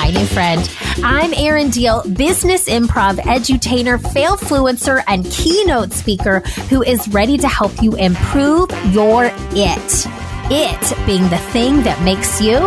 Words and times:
Hi, 0.00 0.10
new 0.12 0.26
friend. 0.26 0.70
I'm 1.02 1.34
Erin 1.34 1.70
Diehl, 1.70 2.16
business 2.16 2.68
improv 2.68 3.16
edutainer, 3.16 4.00
fail 4.12 4.36
fluencer, 4.36 5.02
and 5.08 5.24
keynote 5.28 5.92
speaker 5.92 6.38
who 6.70 6.84
is 6.84 7.08
ready 7.08 7.36
to 7.36 7.48
help 7.48 7.82
you 7.82 7.96
improve 7.96 8.70
your 8.94 9.24
it. 9.24 10.06
It 10.50 11.04
being 11.04 11.28
the 11.30 11.38
thing 11.50 11.82
that 11.82 12.00
makes 12.04 12.40
you 12.40 12.60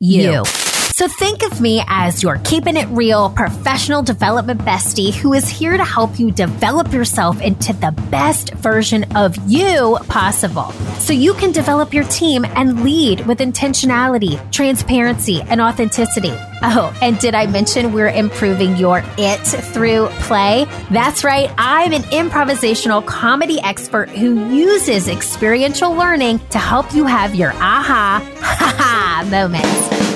you. 0.00 0.32
you. 0.32 0.71
So 0.92 1.08
think 1.08 1.42
of 1.42 1.58
me 1.58 1.82
as 1.86 2.22
your 2.22 2.38
keeping 2.44 2.76
it 2.76 2.86
real 2.88 3.30
professional 3.30 4.02
development 4.02 4.60
bestie 4.60 5.14
who 5.14 5.32
is 5.32 5.48
here 5.48 5.74
to 5.74 5.84
help 5.84 6.18
you 6.20 6.30
develop 6.30 6.92
yourself 6.92 7.40
into 7.40 7.72
the 7.72 7.92
best 8.10 8.52
version 8.54 9.04
of 9.16 9.34
you 9.50 9.96
possible. 10.08 10.70
So 10.98 11.14
you 11.14 11.32
can 11.32 11.50
develop 11.50 11.94
your 11.94 12.04
team 12.04 12.44
and 12.44 12.84
lead 12.84 13.26
with 13.26 13.38
intentionality, 13.38 14.38
transparency, 14.52 15.40
and 15.40 15.62
authenticity. 15.62 16.34
Oh, 16.62 16.96
and 17.00 17.18
did 17.18 17.34
I 17.34 17.46
mention 17.46 17.94
we're 17.94 18.10
improving 18.10 18.76
your 18.76 19.02
it 19.16 19.38
through 19.38 20.08
play? 20.20 20.66
That's 20.90 21.24
right. 21.24 21.50
I'm 21.56 21.94
an 21.94 22.02
improvisational 22.02 23.04
comedy 23.06 23.60
expert 23.62 24.10
who 24.10 24.54
uses 24.54 25.08
experiential 25.08 25.94
learning 25.94 26.40
to 26.50 26.58
help 26.58 26.94
you 26.94 27.06
have 27.06 27.34
your 27.34 27.52
aha, 27.54 28.22
ha 28.40 28.76
ha 28.78 29.28
moments. 29.30 30.11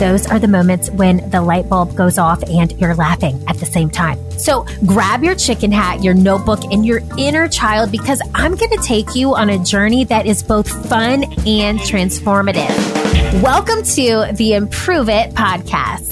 Those 0.00 0.26
are 0.26 0.38
the 0.38 0.48
moments 0.48 0.88
when 0.90 1.28
the 1.28 1.42
light 1.42 1.68
bulb 1.68 1.94
goes 1.94 2.16
off 2.16 2.42
and 2.44 2.72
you're 2.80 2.94
laughing 2.94 3.44
at 3.46 3.58
the 3.58 3.66
same 3.66 3.90
time. 3.90 4.18
So 4.32 4.64
grab 4.86 5.22
your 5.22 5.34
chicken 5.34 5.70
hat, 5.70 6.02
your 6.02 6.14
notebook, 6.14 6.64
and 6.72 6.86
your 6.86 7.02
inner 7.18 7.48
child 7.48 7.92
because 7.92 8.22
I'm 8.34 8.54
going 8.54 8.70
to 8.70 8.82
take 8.82 9.14
you 9.14 9.34
on 9.34 9.50
a 9.50 9.58
journey 9.62 10.04
that 10.04 10.24
is 10.24 10.42
both 10.42 10.68
fun 10.88 11.24
and 11.46 11.78
transformative. 11.80 13.42
Welcome 13.42 13.82
to 13.82 14.32
the 14.32 14.54
Improve 14.54 15.10
It 15.10 15.34
podcast. 15.34 16.08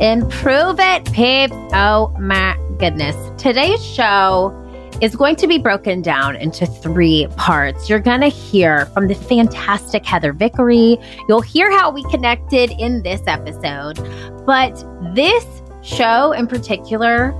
Improve 0.00 0.80
it, 0.80 1.12
peeps. 1.12 1.54
Oh 1.74 2.16
my 2.18 2.56
goodness. 2.78 3.14
Today's 3.40 3.84
show 3.84 4.61
is 5.02 5.16
going 5.16 5.34
to 5.34 5.48
be 5.48 5.58
broken 5.58 6.00
down 6.00 6.36
into 6.36 6.64
three 6.64 7.26
parts. 7.36 7.90
You're 7.90 7.98
going 7.98 8.20
to 8.20 8.28
hear 8.28 8.86
from 8.86 9.08
the 9.08 9.14
fantastic 9.14 10.06
Heather 10.06 10.32
Vickery. 10.32 10.96
You'll 11.28 11.40
hear 11.40 11.72
how 11.72 11.90
we 11.90 12.04
connected 12.04 12.70
in 12.78 13.02
this 13.02 13.20
episode. 13.26 13.96
But 14.46 14.72
this 15.14 15.44
show 15.82 16.30
in 16.30 16.46
particular 16.46 17.34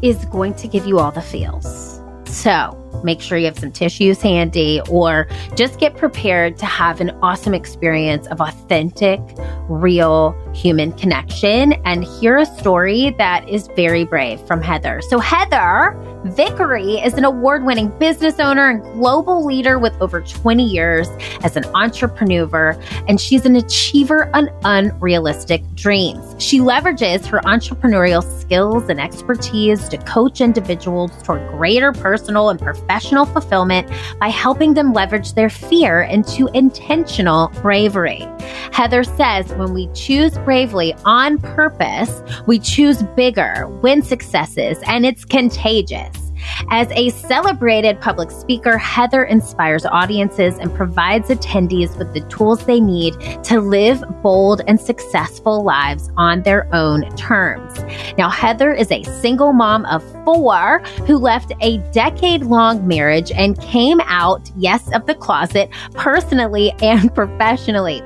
is 0.00 0.24
going 0.26 0.54
to 0.54 0.66
give 0.66 0.86
you 0.86 0.98
all 0.98 1.12
the 1.12 1.20
feels. 1.20 2.00
So, 2.24 2.74
Make 3.04 3.20
sure 3.20 3.38
you 3.38 3.46
have 3.46 3.58
some 3.58 3.72
tissues 3.72 4.20
handy 4.20 4.80
or 4.90 5.28
just 5.54 5.78
get 5.78 5.96
prepared 5.96 6.56
to 6.58 6.66
have 6.66 7.00
an 7.00 7.10
awesome 7.22 7.54
experience 7.54 8.26
of 8.28 8.40
authentic, 8.40 9.20
real 9.68 10.34
human 10.54 10.92
connection 10.92 11.74
and 11.84 12.04
hear 12.04 12.38
a 12.38 12.46
story 12.46 13.14
that 13.18 13.48
is 13.48 13.68
very 13.76 14.04
brave 14.04 14.40
from 14.40 14.60
Heather. 14.60 15.00
So, 15.08 15.18
Heather 15.18 15.96
Vickery 16.24 16.94
is 16.94 17.14
an 17.14 17.24
award 17.24 17.64
winning 17.64 17.88
business 17.98 18.40
owner 18.40 18.68
and 18.68 18.82
global 18.82 19.44
leader 19.46 19.78
with 19.78 19.94
over 20.00 20.20
20 20.20 20.64
years 20.64 21.08
as 21.44 21.56
an 21.56 21.64
entrepreneur, 21.76 22.76
and 23.06 23.20
she's 23.20 23.46
an 23.46 23.54
achiever 23.54 24.28
on 24.34 24.50
unrealistic 24.64 25.62
dreams. 25.76 26.34
She 26.38 26.58
leverages 26.58 27.24
her 27.26 27.40
entrepreneurial 27.42 28.22
skills 28.40 28.88
and 28.88 29.00
expertise 29.00 29.88
to 29.90 29.98
coach 29.98 30.40
individuals 30.40 31.12
toward 31.22 31.48
greater 31.52 31.92
personal 31.92 32.50
and 32.50 32.60
professional 32.60 32.87
fulfillment 33.26 33.90
by 34.20 34.28
helping 34.28 34.74
them 34.74 34.92
leverage 34.92 35.34
their 35.34 35.50
fear 35.50 36.02
into 36.02 36.48
intentional 36.54 37.48
bravery. 37.62 38.26
Heather 38.72 39.04
says 39.04 39.52
when 39.54 39.74
we 39.74 39.88
choose 39.94 40.36
bravely 40.38 40.94
on 41.04 41.38
purpose, 41.38 42.22
we 42.46 42.58
choose 42.58 43.02
bigger, 43.16 43.66
win 43.82 44.02
successes, 44.02 44.78
and 44.86 45.04
it's 45.04 45.24
contagious. 45.24 46.27
As 46.70 46.88
a 46.92 47.10
celebrated 47.10 48.00
public 48.00 48.30
speaker, 48.30 48.78
Heather 48.78 49.24
inspires 49.24 49.84
audiences 49.86 50.58
and 50.58 50.74
provides 50.74 51.28
attendees 51.28 51.96
with 51.96 52.12
the 52.14 52.20
tools 52.28 52.64
they 52.64 52.80
need 52.80 53.14
to 53.44 53.60
live 53.60 54.02
bold 54.22 54.62
and 54.66 54.80
successful 54.80 55.62
lives 55.64 56.10
on 56.16 56.42
their 56.42 56.72
own 56.74 57.08
terms. 57.16 57.78
Now, 58.16 58.28
Heather 58.28 58.72
is 58.72 58.90
a 58.90 59.02
single 59.04 59.52
mom 59.52 59.84
of 59.86 60.02
four 60.24 60.80
who 61.06 61.16
left 61.16 61.52
a 61.60 61.78
decade 61.92 62.42
long 62.42 62.86
marriage 62.86 63.30
and 63.32 63.60
came 63.60 64.00
out, 64.02 64.50
yes, 64.56 64.88
of 64.92 65.06
the 65.06 65.14
closet 65.14 65.70
personally 65.94 66.72
and 66.80 67.14
professionally. 67.14 68.02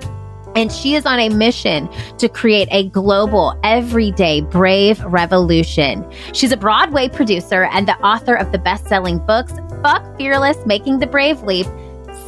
And 0.55 0.71
she 0.71 0.95
is 0.95 1.07
on 1.07 1.19
a 1.19 1.29
mission 1.29 1.89
to 2.19 2.29
create 2.29 2.69
a 2.71 2.89
global, 2.91 3.59
everyday, 3.63 4.43
brave 4.43 5.03
revolution. 5.05 6.07
She's 6.33 6.53
a 6.53 6.57
Broadway 6.57 7.09
producer 7.09 7.65
and 7.73 7.89
the 7.89 7.99
author 7.99 8.35
of 8.35 8.53
the 8.53 8.59
best 8.59 8.87
selling 8.87 9.19
books, 9.19 9.53
Buck 9.83 10.17
Fearless, 10.19 10.59
Making 10.67 10.99
the 10.99 11.07
Brave 11.07 11.43
Leap. 11.43 11.67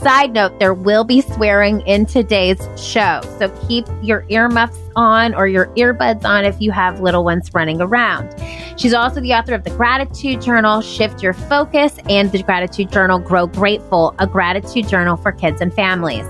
Side 0.00 0.32
note, 0.32 0.58
there 0.58 0.74
will 0.74 1.04
be 1.04 1.20
swearing 1.20 1.80
in 1.82 2.06
today's 2.06 2.58
show. 2.76 3.20
So 3.38 3.48
keep 3.68 3.86
your 4.02 4.24
earmuffs 4.28 4.84
on 4.97 5.34
or 5.34 5.47
your 5.47 5.66
earbuds 5.77 6.25
on 6.25 6.44
if 6.44 6.60
you 6.60 6.71
have 6.71 7.00
little 7.00 7.25
ones 7.25 7.50
running 7.55 7.81
around. 7.81 8.34
She's 8.77 8.94
also 8.94 9.21
the 9.21 9.32
author 9.32 9.55
of 9.55 9.65
the 9.65 9.71
Gratitude 9.71 10.41
Journal, 10.41 10.81
Shift 10.81 11.22
Your 11.22 11.32
Focus, 11.32 11.99
and 12.09 12.31
the 12.32 12.43
Gratitude 12.43 12.91
Journal, 12.91 13.19
Grow 13.19 13.47
Grateful, 13.47 14.15
a 14.19 14.27
gratitude 14.27 14.88
journal 14.88 15.16
for 15.16 15.33
kids 15.33 15.60
and 15.60 15.72
families. 15.72 16.27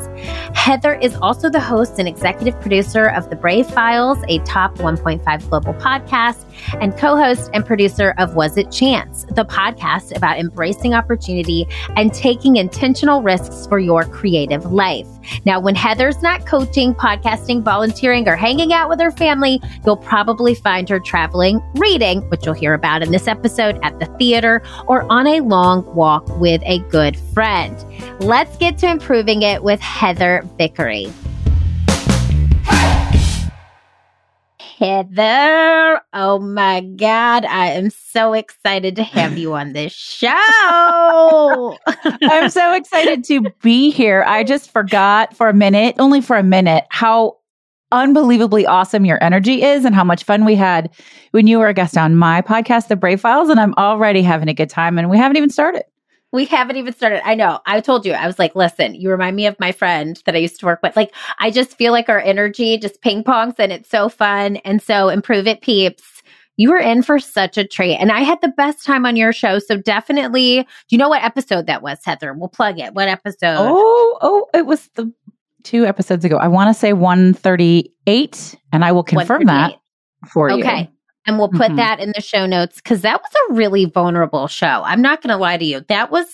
Heather 0.55 0.95
is 0.95 1.17
also 1.17 1.49
the 1.49 1.61
host 1.61 1.99
and 1.99 2.07
executive 2.07 2.59
producer 2.61 3.07
of 3.07 3.31
The 3.31 3.37
Brave 3.37 3.67
Files, 3.67 4.19
a 4.29 4.39
top 4.41 4.77
1.5 4.77 5.49
global 5.49 5.75
podcast, 5.75 6.45
and 6.81 6.97
co 6.97 7.17
host 7.17 7.51
and 7.55 7.65
producer 7.65 8.15
of 8.19 8.35
Was 8.35 8.57
It 8.57 8.71
Chance, 8.71 9.25
the 9.31 9.45
podcast 9.45 10.17
about 10.17 10.39
embracing 10.39 10.95
opportunity 10.95 11.67
and 11.97 12.13
taking 12.13 12.57
intentional 12.57 13.23
risks 13.23 13.67
for 13.67 13.79
your 13.79 14.05
creative 14.05 14.73
life. 14.73 15.09
Now, 15.45 15.61
when 15.61 15.75
Heather's 15.75 16.23
not 16.23 16.47
coaching, 16.47 16.95
podcasting, 16.95 17.63
volunteering, 17.63 18.29
or 18.29 18.37
hanging 18.37 18.73
out 18.73 18.89
with 18.89 19.01
her 19.01 19.11
family, 19.11 19.61
you'll 19.85 19.97
probably 19.97 20.55
find 20.55 20.89
her 20.89 21.01
traveling, 21.01 21.63
reading, 21.75 22.23
which 22.31 22.45
you'll 22.45 22.55
hear 22.55 22.75
about 22.75 23.03
in 23.03 23.11
this 23.11 23.29
episode, 23.29 23.79
at 23.83 23.99
the 23.99 24.07
theater, 24.19 24.63
or 24.87 25.11
on 25.11 25.27
a 25.27 25.41
long 25.41 25.85
walk 25.95 26.29
with 26.39 26.63
a 26.65 26.79
good 26.91 27.19
friend. 27.33 27.77
Let's 28.21 28.57
get 28.57 28.79
to 28.79 28.91
improving 28.91 29.43
it 29.43 29.63
with 29.63 29.81
Heather 29.81 30.45
Vickery. 30.57 31.13
Heather. 34.85 36.03
Oh 36.13 36.39
my 36.39 36.83
God. 36.83 37.47
I 37.47 37.69
am 37.69 37.89
so 37.89 38.35
excited 38.35 38.97
to 38.97 39.03
have 39.03 39.39
you 39.39 39.55
on 39.55 39.73
this 39.73 39.95
show. 39.95 40.31
I'm 42.23 42.51
so 42.51 42.75
excited 42.75 43.25
to 43.25 43.47
be 43.63 43.91
here. 43.91 44.25
I 44.27 44.45
just 44.45 44.71
forgot 44.71 45.35
for 45.35 45.49
a 45.49 45.55
minute, 45.55 45.97
only 45.99 46.21
for 46.21 46.37
a 46.37 46.43
minute, 46.43 46.85
how 46.91 47.39
unbelievably 47.93 48.67
awesome 48.67 49.07
your 49.07 49.23
energy 49.25 49.63
is 49.63 49.87
and 49.87 49.95
how 49.95 50.05
much 50.05 50.25
fun 50.25 50.45
we 50.45 50.55
had 50.55 50.91
when 51.31 51.47
you 51.47 51.59
were 51.61 51.69
a 51.69 51.75
guest 51.75 51.97
on 51.97 52.17
my 52.17 52.43
podcast, 52.43 52.89
The 52.89 52.97
Brave 52.97 53.23
Files. 53.23 53.49
And 53.49 53.59
I'm 53.59 53.73
already 53.79 54.21
having 54.21 54.49
a 54.49 54.55
good 54.55 54.69
time 54.69 54.99
and 54.99 55.09
we 55.09 55.17
haven't 55.17 55.39
even 55.39 55.51
started. 55.51 55.85
We 56.35 56.47
haven't 56.47 56.75
even 56.79 56.93
started. 56.93 57.25
I 57.25 57.37
know. 57.37 57.61
I 57.65 57.81
told 57.81 58.05
you, 58.05 58.13
I 58.13 58.27
was 58.27 58.41
like, 58.41 58.57
listen, 58.57 58.97
you 58.97 59.09
remind 59.09 59.37
me 59.37 59.47
of 59.47 59.59
my 59.61 59.71
friend 59.71 60.21
that 60.27 60.35
I 60.35 60.39
used 60.39 60.59
to 60.59 60.67
work 60.67 60.81
with. 60.83 60.97
Like, 60.97 61.15
I 61.39 61.53
just 61.53 61.79
feel 61.79 61.93
like 61.93 62.09
our 62.09 62.19
energy 62.19 62.77
just 62.77 63.01
ping 63.03 63.23
pongs 63.23 63.55
and 63.61 63.71
it's 63.71 63.89
so 63.89 64.09
fun. 64.09 64.57
And 64.57 64.83
so, 64.83 65.11
improve 65.11 65.47
it, 65.47 65.61
peeps. 65.61 66.25
You 66.57 66.71
were 66.71 66.79
in 66.79 67.05
for 67.05 67.21
such 67.21 67.57
a 67.57 67.65
treat. 67.65 67.99
And 67.99 68.11
I 68.11 68.23
had 68.23 68.41
the 68.41 68.49
best 68.49 68.85
time 68.85 69.07
on 69.07 69.15
your 69.15 69.33
show. 69.33 69.61
So, 69.61 69.77
definitely, 69.77 70.63
do 70.63 70.67
you 70.91 70.99
know 70.99 71.09
what 71.09 71.23
episode 71.23 71.69
that 71.69 71.83
was, 71.83 72.01
Heather? 72.05 72.35
We'll 72.35 72.49
plug 72.49 72.81
it. 72.81 72.95
What 72.95 73.07
episode? 73.07 73.37
Oh, 73.45 74.19
oh, 74.21 74.49
it 74.53 74.67
was 74.67 74.89
the 74.97 75.13
two 75.63 75.87
episodes 75.87 76.25
ago. 76.25 76.39
I 76.39 76.49
want 76.49 76.69
to 76.69 76.75
say 76.75 76.95
138, 76.95 78.57
and 78.73 78.85
I 78.85 78.91
will 78.91 79.05
confirm 79.05 79.45
that 79.45 79.77
for 80.29 80.51
okay. 80.51 80.59
you. 80.59 80.65
Okay. 80.65 80.91
And 81.27 81.39
we'll 81.39 81.49
put 81.49 81.69
mm-hmm. 81.69 81.77
that 81.77 82.01
in 82.01 82.13
the 82.15 82.21
show 82.21 82.47
notes 82.47 82.77
because 82.77 83.01
that 83.01 83.21
was 83.21 83.31
a 83.33 83.55
really 83.55 83.87
vulnerable 83.87 84.47
show. 84.47 84.83
I'm 84.85 85.01
not 85.01 85.23
going 85.23 85.31
to 85.31 85.37
lie 85.37 85.57
to 85.57 85.65
you. 85.65 85.81
That 85.89 86.11
was, 86.11 86.27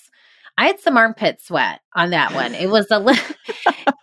I 0.59 0.67
had 0.67 0.81
some 0.81 0.97
armpit 0.97 1.41
sweat 1.41 1.81
on 1.95 2.11
that 2.11 2.35
one. 2.35 2.55
It 2.55 2.71
was 2.71 2.89
a 2.91 2.99
little, 2.99 3.25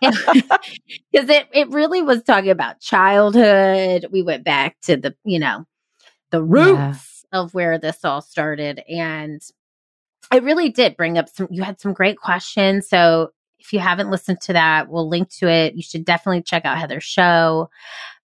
because 0.00 1.28
it, 1.28 1.46
it 1.52 1.68
really 1.70 2.00
was 2.00 2.22
talking 2.22 2.50
about 2.50 2.80
childhood. 2.80 4.06
We 4.10 4.22
went 4.22 4.44
back 4.44 4.76
to 4.82 4.96
the, 4.96 5.14
you 5.24 5.38
know, 5.38 5.66
the 6.30 6.42
roots 6.42 7.24
yeah. 7.32 7.40
of 7.40 7.52
where 7.52 7.78
this 7.78 8.04
all 8.04 8.22
started. 8.22 8.82
And 8.88 9.42
it 10.32 10.42
really 10.42 10.70
did 10.70 10.96
bring 10.96 11.18
up 11.18 11.28
some, 11.28 11.48
you 11.50 11.62
had 11.62 11.80
some 11.80 11.92
great 11.92 12.16
questions. 12.16 12.88
So 12.88 13.30
if 13.58 13.72
you 13.72 13.78
haven't 13.78 14.10
listened 14.10 14.40
to 14.42 14.52
that, 14.54 14.88
we'll 14.88 15.08
link 15.08 15.30
to 15.38 15.48
it. 15.48 15.74
You 15.74 15.82
should 15.82 16.04
definitely 16.04 16.42
check 16.42 16.64
out 16.64 16.78
Heather's 16.78 17.04
show. 17.04 17.68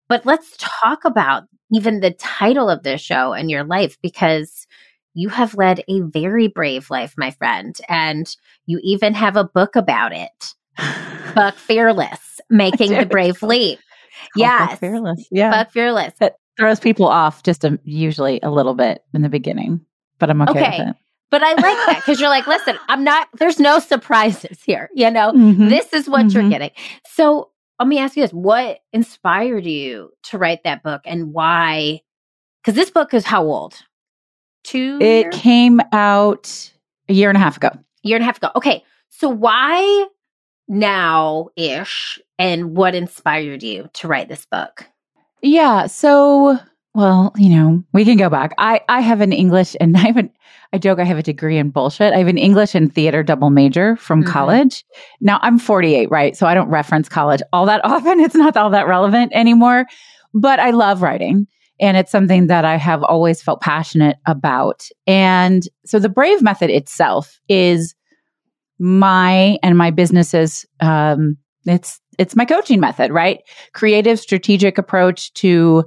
But 0.09 0.25
let's 0.25 0.55
talk 0.59 1.05
about 1.05 1.45
even 1.73 2.01
the 2.01 2.13
title 2.13 2.69
of 2.71 2.83
this 2.83 3.01
show 3.01 3.33
and 3.33 3.51
your 3.51 3.65
life 3.65 3.97
because 4.03 4.67
you 5.15 5.29
have 5.31 5.55
led 5.55 5.83
a 5.89 6.01
very 6.03 6.47
brave 6.49 6.91
life, 6.91 7.15
my 7.17 7.31
friend. 7.31 7.79
And 7.89 8.27
you 8.67 8.79
even 8.83 9.15
have 9.15 9.37
a 9.37 9.45
book 9.45 9.75
about 9.77 10.13
it. 10.13 10.55
Buck 11.35 11.57
Fearless, 11.57 12.41
Making 12.51 12.93
the 12.93 13.07
Brave 13.07 13.43
Leap. 13.43 13.79
Yes. 14.37 14.79
Fearless. 14.79 15.27
Yeah. 15.31 15.51
Buck 15.51 15.71
Fearless. 15.73 16.15
It 16.21 16.35
throws 16.59 16.81
people 16.81 17.07
off 17.07 17.43
just 17.43 17.65
a, 17.65 17.79
usually 17.85 18.41
a 18.43 18.51
little 18.51 18.75
bit 18.75 19.03
in 19.15 19.23
the 19.23 19.29
beginning, 19.29 19.81
but 20.19 20.31
I'm 20.31 20.43
okay, 20.43 20.51
Okay. 20.51 20.79
with 20.81 20.89
it. 20.89 20.97
But 21.31 21.43
I 21.43 21.51
like 21.55 21.63
that 21.63 21.97
because 21.97 22.21
you're 22.21 22.29
like, 22.31 22.47
listen, 22.47 22.77
I'm 22.89 23.03
not, 23.03 23.29
there's 23.39 23.59
no 23.59 23.79
surprises 23.81 24.63
here. 24.65 24.89
You 24.95 25.11
know, 25.11 25.33
Mhm. 25.33 25.69
this 25.69 25.93
is 25.93 26.09
what 26.09 26.31
you're 26.33 26.45
Mhm. 26.45 26.51
getting. 26.51 26.71
So 27.07 27.51
let 27.79 27.89
me 27.89 27.99
ask 27.99 28.17
you 28.17 28.23
this 28.23 28.33
what 28.33 28.81
inspired 28.93 29.65
you 29.67 30.11
to 30.25 30.39
write 30.39 30.65
that 30.65 30.83
book 30.83 31.03
and 31.05 31.33
why? 31.33 32.01
Because 32.63 32.75
this 32.75 32.91
book 32.91 33.15
is 33.15 33.25
how 33.25 33.45
old? 33.45 33.75
Two 34.65 34.99
It 35.01 35.27
years? 35.27 35.35
came 35.37 35.81
out 35.93 36.73
a 37.09 37.13
year 37.13 37.29
and 37.29 37.37
a 37.37 37.41
half 37.41 37.57
ago. 37.57 37.71
year 38.03 38.17
and 38.17 38.23
a 38.23 38.27
half 38.27 38.39
ago. 38.39 38.51
Okay. 38.57 38.83
So 39.11 39.29
why 39.29 40.07
now 40.69 41.49
ish? 41.57 42.21
And 42.39 42.77
what 42.77 42.95
inspired 42.95 43.63
you 43.63 43.89
to 43.95 44.09
write 44.09 44.29
this 44.29 44.45
book? 44.47 44.85
Yeah. 45.43 45.87
So, 45.87 46.59
well, 46.95 47.33
you 47.37 47.49
know, 47.51 47.85
we 47.93 48.05
can 48.05 48.17
go 48.17 48.29
back. 48.29 48.53
I 48.59 48.81
I 48.89 49.01
have 49.01 49.21
an 49.21 49.33
English 49.33 49.77
and 49.81 49.97
I 49.97 50.01
have 50.01 50.17
an 50.17 50.31
I 50.73 50.79
joke 50.79 50.99
I 50.99 51.05
have 51.05 51.19
a 51.19 51.23
degree 51.23 51.59
in 51.59 51.71
bullshit. 51.71 52.13
I 52.13 52.19
have 52.19 52.27
an 52.29 52.39
English 52.39 52.75
and 52.75 52.93
theater 52.93 53.23
double 53.23 53.51
major 53.51 53.97
from 53.97 54.23
Mhm. 54.25 54.29
college. 54.29 54.85
Now 55.21 55.39
I'm 55.43 55.59
48, 55.59 56.11
right? 56.11 56.37
So 56.37 56.47
I 56.47 56.55
don't 56.55 56.69
reference 56.69 57.09
college 57.09 57.41
all 57.53 57.67
that 57.67 57.81
often. 57.85 58.21
It's 58.21 58.35
not 58.35 58.57
all 58.57 58.71
that 58.71 58.87
relevant 58.89 59.33
anymore. 59.35 59.87
But 60.35 60.61
I 60.61 60.71
love 60.71 61.03
writing. 61.03 61.47
And 61.79 61.97
it's 61.97 62.11
something 62.11 62.47
that 62.47 62.65
I 62.65 62.77
have 62.77 63.03
always 63.03 63.43
felt 63.43 63.61
passionate 63.61 64.17
about. 64.27 64.89
And 65.07 65.63
so 65.85 65.99
the 65.99 66.09
Brave 66.09 66.43
Method 66.43 66.71
itself 66.71 67.39
is 67.49 67.95
my 68.79 69.59
and 69.63 69.79
my 69.79 69.91
business's 69.91 70.67
um 70.81 71.37
it's 71.65 72.01
it's 72.19 72.37
my 72.37 72.45
coaching 72.45 72.81
method, 72.81 73.11
right? 73.11 73.41
Creative 73.73 74.19
strategic 74.19 74.79
approach 74.79 75.33
to 75.35 75.85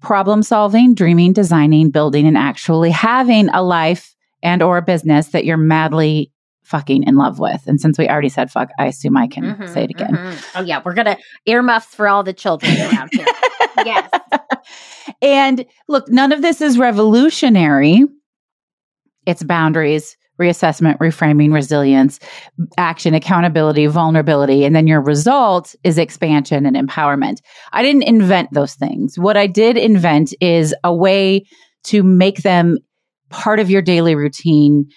problem 0.00 0.42
solving, 0.42 0.94
dreaming, 0.94 1.32
designing, 1.32 1.90
building 1.90 2.26
and 2.26 2.36
actually 2.36 2.90
having 2.90 3.48
a 3.50 3.62
life 3.62 4.14
and 4.42 4.62
or 4.62 4.76
a 4.78 4.82
business 4.82 5.28
that 5.28 5.44
you're 5.44 5.56
madly 5.56 6.32
fucking 6.62 7.02
in 7.02 7.16
love 7.16 7.38
with. 7.38 7.62
And 7.66 7.80
since 7.80 7.98
we 7.98 8.08
already 8.08 8.28
said 8.28 8.50
fuck, 8.50 8.68
I 8.78 8.86
assume 8.86 9.16
I 9.16 9.26
can 9.26 9.56
Mhm, 9.56 9.68
say 9.68 9.84
it 9.84 9.90
again. 9.90 10.12
mhm. 10.14 10.44
Oh, 10.54 10.62
yeah. 10.62 10.80
We're 10.84 10.94
going 10.94 11.06
to 11.06 11.18
earmuffs 11.46 11.94
for 11.94 12.06
all 12.08 12.22
the 12.22 12.32
children 12.32 12.72
around 12.80 13.10
here. 13.12 13.26
yes. 13.84 14.08
and 15.22 15.64
look, 15.88 16.08
none 16.08 16.32
of 16.32 16.42
this 16.42 16.60
is 16.60 16.78
revolutionary. 16.78 18.04
It's 19.26 19.42
boundaries, 19.42 20.16
reassessment, 20.40 20.98
reframing, 20.98 21.52
resilience, 21.52 22.20
action, 22.78 23.14
accountability, 23.14 23.86
vulnerability. 23.86 24.64
And 24.64 24.74
then 24.74 24.86
your 24.86 25.00
result 25.00 25.74
is 25.84 25.98
expansion 25.98 26.64
and 26.66 26.76
empowerment. 26.76 27.38
I 27.72 27.82
didn't 27.82 28.04
invent 28.04 28.52
those 28.52 28.74
things. 28.74 29.18
What 29.18 29.36
I 29.36 29.46
did 29.46 29.76
invent 29.76 30.32
is 30.40 30.74
a 30.84 30.94
way 30.94 31.44
to 31.84 32.02
make 32.02 32.38
them 32.38 32.78
part 33.30 33.60
of 33.60 33.70
your 33.70 33.82
daily 33.82 34.14
routine, 34.14 34.88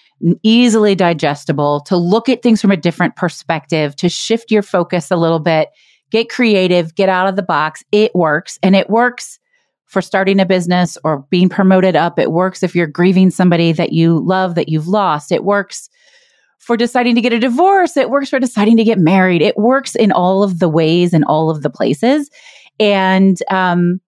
easily 0.43 0.95
digestible, 0.95 1.81
to 1.81 1.95
look 1.95 2.27
at 2.27 2.41
things 2.41 2.61
from 2.61 2.71
a 2.71 2.77
different 2.77 3.15
perspective, 3.15 3.95
to 3.95 4.09
shift 4.09 4.51
your 4.51 4.63
focus 4.63 5.11
a 5.11 5.15
little 5.15 5.39
bit, 5.39 5.69
get 6.11 6.29
creative, 6.29 6.95
get 6.95 7.09
out 7.09 7.27
of 7.27 7.35
the 7.35 7.43
box. 7.43 7.83
It 7.91 8.13
works 8.13 8.59
and 8.61 8.75
it 8.75 8.89
works 8.89 9.39
for 9.85 10.01
starting 10.01 10.39
a 10.39 10.45
business 10.45 10.97
or 11.03 11.25
being 11.29 11.49
promoted 11.49 11.95
up. 11.95 12.17
It 12.17 12.31
works 12.31 12.63
if 12.63 12.75
you're 12.75 12.87
grieving 12.87 13.29
somebody 13.29 13.71
that 13.73 13.93
you 13.93 14.19
love 14.19 14.55
that 14.55 14.67
you've 14.67 14.87
lost. 14.87 15.31
It 15.31 15.43
works 15.43 15.89
for 16.57 16.75
deciding 16.75 17.13
to 17.15 17.21
get 17.21 17.33
a 17.33 17.39
divorce. 17.39 17.95
It 17.95 18.09
works 18.09 18.29
for 18.29 18.39
deciding 18.39 18.77
to 18.77 18.83
get 18.83 18.97
married. 18.97 19.41
It 19.41 19.57
works 19.57 19.95
in 19.95 20.11
all 20.11 20.43
of 20.43 20.59
the 20.59 20.69
ways 20.69 21.13
and 21.13 21.23
all 21.25 21.49
of 21.49 21.61
the 21.61 21.69
places. 21.69 22.29
And 22.79 23.37
um, 23.51 23.99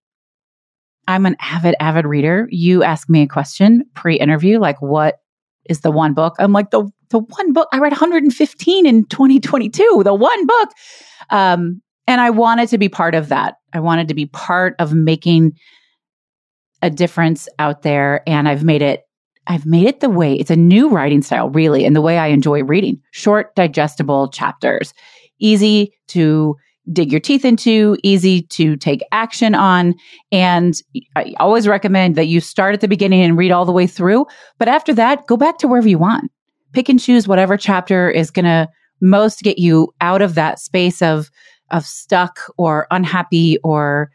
I'm 1.08 1.26
an 1.26 1.36
avid, 1.40 1.76
avid 1.80 2.06
reader. 2.06 2.48
You 2.52 2.84
ask 2.84 3.10
me 3.10 3.22
a 3.22 3.28
question 3.28 3.86
pre-interview, 3.94 4.60
like 4.60 4.82
what 4.82 5.20
is 5.66 5.82
the 5.82 5.92
one 5.92 6.14
book? 6.14 6.36
I'm 6.40 6.52
like 6.52 6.72
the 6.72 6.90
the 7.10 7.20
one 7.20 7.54
book 7.54 7.68
I 7.72 7.78
read 7.78 7.92
115 7.92 8.86
in 8.86 9.06
2022. 9.06 10.02
The 10.04 10.14
one 10.14 10.46
book, 10.46 10.70
um, 11.30 11.82
and 12.08 12.22
I 12.22 12.30
wanted 12.30 12.70
to 12.70 12.78
be 12.78 12.90
part 12.90 13.16
of 13.16 13.30
that. 13.30 13.56
I 13.74 13.80
wanted 13.80 14.08
to 14.08 14.14
be 14.14 14.26
part 14.26 14.76
of 14.80 14.94
making 14.94 15.54
a 16.82 16.90
difference 16.90 17.48
out 17.60 17.84
there, 17.84 18.22
and 18.28 18.48
I've 18.48 18.64
made 18.64 18.82
it. 18.82 19.04
I've 19.48 19.68
made 19.68 19.86
it 19.86 20.00
the 20.00 20.10
way 20.10 20.34
it's 20.34 20.50
a 20.50 20.56
new 20.56 20.90
writing 20.90 21.22
style, 21.22 21.50
really, 21.50 21.86
and 21.86 21.96
the 21.96 22.02
way 22.02 22.18
I 22.18 22.28
enjoy 22.28 22.64
reading 22.64 23.00
short, 23.12 23.54
digestible 23.56 24.30
chapters, 24.30 24.94
easy 25.40 25.94
to 26.08 26.56
dig 26.92 27.12
your 27.12 27.20
teeth 27.20 27.46
into, 27.46 27.98
easy 28.04 28.42
to 28.44 28.76
take 28.76 29.04
action 29.12 29.56
on. 29.56 29.96
And 30.32 30.76
I 31.16 31.34
always 31.40 31.68
recommend 31.68 32.16
that 32.16 32.26
you 32.26 32.40
start 32.40 32.74
at 32.74 32.82
the 32.82 32.88
beginning 32.88 33.24
and 33.24 33.38
read 33.38 33.52
all 33.52 33.66
the 33.66 33.72
way 33.72 33.88
through. 33.88 34.26
But 34.58 34.68
after 34.68 34.94
that, 34.94 35.28
go 35.28 35.38
back 35.38 35.58
to 35.60 35.68
wherever 35.68 35.88
you 35.88 35.98
want. 35.98 36.32
Pick 36.74 36.90
and 36.90 37.00
choose 37.00 37.28
whatever 37.28 37.58
chapter 37.58 38.10
is 38.10 38.32
going 38.32 38.46
to 38.46 38.70
most 39.02 39.42
get 39.44 39.58
you 39.58 39.94
out 40.02 40.22
of 40.22 40.36
that 40.36 40.60
space 40.60 41.02
of, 41.02 41.30
of 41.72 41.86
stuck 41.86 42.40
or 42.58 42.88
unhappy 42.92 43.58
or 43.64 44.12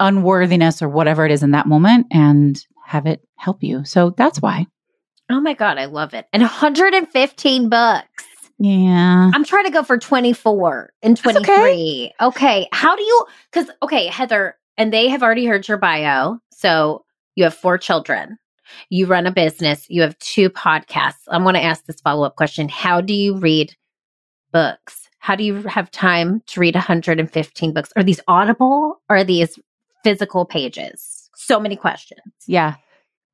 unworthiness 0.00 0.82
or 0.82 0.88
whatever 0.88 1.24
it 1.24 1.32
is 1.32 1.42
in 1.42 1.52
that 1.52 1.66
moment 1.66 2.06
and 2.10 2.64
have 2.84 3.06
it 3.06 3.26
help 3.36 3.62
you. 3.62 3.84
So 3.84 4.10
that's 4.10 4.40
why. 4.40 4.66
Oh 5.30 5.40
my 5.40 5.54
God. 5.54 5.78
I 5.78 5.86
love 5.86 6.12
it. 6.14 6.26
And 6.32 6.42
115 6.42 7.68
bucks. 7.68 8.24
Yeah. 8.62 9.28
I'm 9.34 9.44
trying 9.44 9.64
to 9.64 9.72
go 9.72 9.82
for 9.82 9.98
24 9.98 10.92
and 11.02 11.16
That's 11.16 11.36
okay. 11.38 11.56
23. 11.56 12.12
Okay. 12.20 12.68
How 12.70 12.94
do 12.94 13.02
you, 13.02 13.26
because, 13.52 13.68
okay, 13.82 14.06
Heather, 14.06 14.56
and 14.76 14.92
they 14.92 15.08
have 15.08 15.20
already 15.20 15.46
heard 15.46 15.66
your 15.66 15.78
bio. 15.78 16.38
So 16.52 17.04
you 17.34 17.42
have 17.42 17.54
four 17.54 17.76
children, 17.76 18.38
you 18.88 19.06
run 19.06 19.26
a 19.26 19.32
business, 19.32 19.86
you 19.90 20.00
have 20.02 20.16
two 20.20 20.48
podcasts. 20.48 21.24
I 21.28 21.38
want 21.38 21.56
to 21.56 21.62
ask 21.62 21.86
this 21.86 22.00
follow 22.00 22.24
up 22.24 22.36
question 22.36 22.68
How 22.68 23.00
do 23.00 23.14
you 23.14 23.36
read 23.36 23.74
books? 24.52 25.08
How 25.18 25.34
do 25.34 25.42
you 25.42 25.62
have 25.62 25.90
time 25.90 26.40
to 26.46 26.60
read 26.60 26.76
115 26.76 27.74
books? 27.74 27.92
Are 27.96 28.04
these 28.04 28.20
audible 28.28 29.00
or 29.08 29.16
are 29.16 29.24
these 29.24 29.58
physical 30.04 30.44
pages? 30.44 31.30
So 31.34 31.58
many 31.58 31.74
questions. 31.74 32.20
Yeah. 32.46 32.76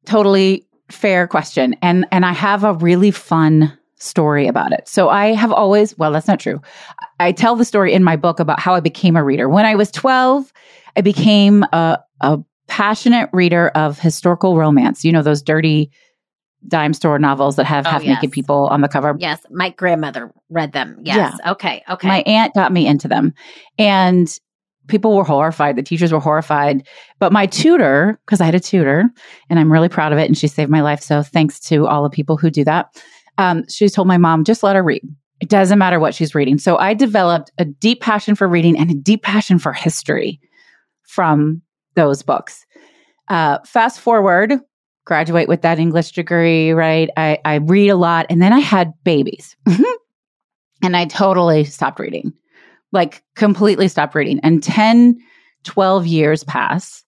Totally 0.06 0.66
fair 0.90 1.26
question. 1.26 1.76
And 1.82 2.06
and 2.10 2.24
I 2.24 2.32
have 2.32 2.64
a 2.64 2.72
really 2.72 3.10
fun 3.10 3.77
story 3.98 4.46
about 4.46 4.72
it. 4.72 4.86
So 4.88 5.08
I 5.08 5.34
have 5.34 5.52
always, 5.52 5.96
well, 5.98 6.12
that's 6.12 6.28
not 6.28 6.40
true. 6.40 6.60
I 7.20 7.32
tell 7.32 7.56
the 7.56 7.64
story 7.64 7.92
in 7.92 8.04
my 8.04 8.16
book 8.16 8.40
about 8.40 8.60
how 8.60 8.74
I 8.74 8.80
became 8.80 9.16
a 9.16 9.24
reader. 9.24 9.48
When 9.48 9.66
I 9.66 9.74
was 9.74 9.90
12, 9.90 10.52
I 10.96 11.00
became 11.00 11.64
a, 11.72 11.98
a 12.20 12.38
passionate 12.68 13.28
reader 13.32 13.68
of 13.70 13.98
historical 13.98 14.56
romance. 14.56 15.04
You 15.04 15.12
know, 15.12 15.22
those 15.22 15.42
dirty 15.42 15.90
dime 16.66 16.92
store 16.92 17.18
novels 17.18 17.56
that 17.56 17.64
have 17.66 17.86
Oh, 17.86 17.90
half 17.90 18.04
yes. 18.04 18.16
naked 18.16 18.32
people 18.32 18.66
on 18.68 18.80
the 18.80 18.88
cover. 18.88 19.16
Yes. 19.18 19.40
My 19.50 19.70
grandmother 19.70 20.32
read 20.50 20.72
them. 20.72 20.98
Yes. 21.02 21.36
Okay. 21.46 21.82
Okay. 21.88 22.08
My 22.08 22.22
aunt 22.22 22.54
got 22.54 22.72
me 22.72 22.86
into 22.86 23.06
them. 23.08 23.32
And 23.78 24.28
people 24.88 25.16
were 25.16 25.24
horrified. 25.24 25.76
The 25.76 25.82
teachers 25.82 26.12
were 26.12 26.18
horrified. 26.20 26.86
But 27.20 27.32
my 27.32 27.46
tutor, 27.46 28.18
because 28.26 28.40
I 28.40 28.44
had 28.44 28.54
a 28.54 28.60
tutor 28.60 29.04
and 29.48 29.58
I'm 29.58 29.70
really 29.72 29.88
proud 29.88 30.12
of 30.12 30.18
it, 30.18 30.26
and 30.26 30.36
she 30.36 30.48
saved 30.48 30.70
my 30.70 30.80
life. 30.80 31.00
So 31.00 31.22
thanks 31.22 31.60
to 31.60 31.86
all 31.86 32.02
the 32.02 32.10
people 32.10 32.36
who 32.36 32.50
do 32.50 32.64
that. 32.64 33.00
Um, 33.38 33.64
she 33.68 33.88
told 33.88 34.08
my 34.08 34.18
mom, 34.18 34.44
just 34.44 34.62
let 34.62 34.76
her 34.76 34.82
read. 34.82 35.02
It 35.40 35.48
doesn't 35.48 35.78
matter 35.78 36.00
what 36.00 36.14
she's 36.14 36.34
reading. 36.34 36.58
So 36.58 36.76
I 36.76 36.94
developed 36.94 37.52
a 37.58 37.64
deep 37.64 38.00
passion 38.00 38.34
for 38.34 38.48
reading 38.48 38.76
and 38.76 38.90
a 38.90 38.94
deep 38.94 39.22
passion 39.22 39.58
for 39.58 39.72
history 39.72 40.40
from 41.04 41.62
those 41.94 42.22
books. 42.22 42.66
Uh, 43.28 43.58
fast 43.64 44.00
forward, 44.00 44.54
graduate 45.04 45.48
with 45.48 45.62
that 45.62 45.78
English 45.78 46.12
degree, 46.12 46.72
right? 46.72 47.08
I, 47.16 47.38
I 47.44 47.56
read 47.56 47.88
a 47.88 47.96
lot. 47.96 48.26
And 48.28 48.42
then 48.42 48.52
I 48.52 48.58
had 48.58 48.92
babies. 49.04 49.56
and 50.82 50.96
I 50.96 51.04
totally 51.06 51.64
stopped 51.64 52.00
reading, 52.00 52.32
like 52.92 53.22
completely 53.36 53.88
stopped 53.88 54.14
reading. 54.14 54.40
And 54.42 54.62
10, 54.62 55.18
12 55.64 56.06
years 56.06 56.44
pass. 56.44 57.04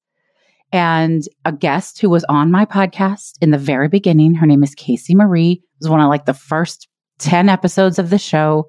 And 0.72 1.22
a 1.44 1.52
guest 1.52 2.00
who 2.00 2.08
was 2.08 2.24
on 2.24 2.50
my 2.50 2.64
podcast 2.64 3.32
in 3.40 3.50
the 3.50 3.58
very 3.58 3.88
beginning, 3.88 4.34
her 4.34 4.46
name 4.46 4.62
is 4.62 4.74
Casey 4.74 5.14
Marie, 5.14 5.62
was 5.80 5.88
one 5.88 6.00
of 6.00 6.08
like 6.08 6.26
the 6.26 6.34
first 6.34 6.88
10 7.18 7.48
episodes 7.48 7.98
of 7.98 8.10
the 8.10 8.18
show. 8.18 8.68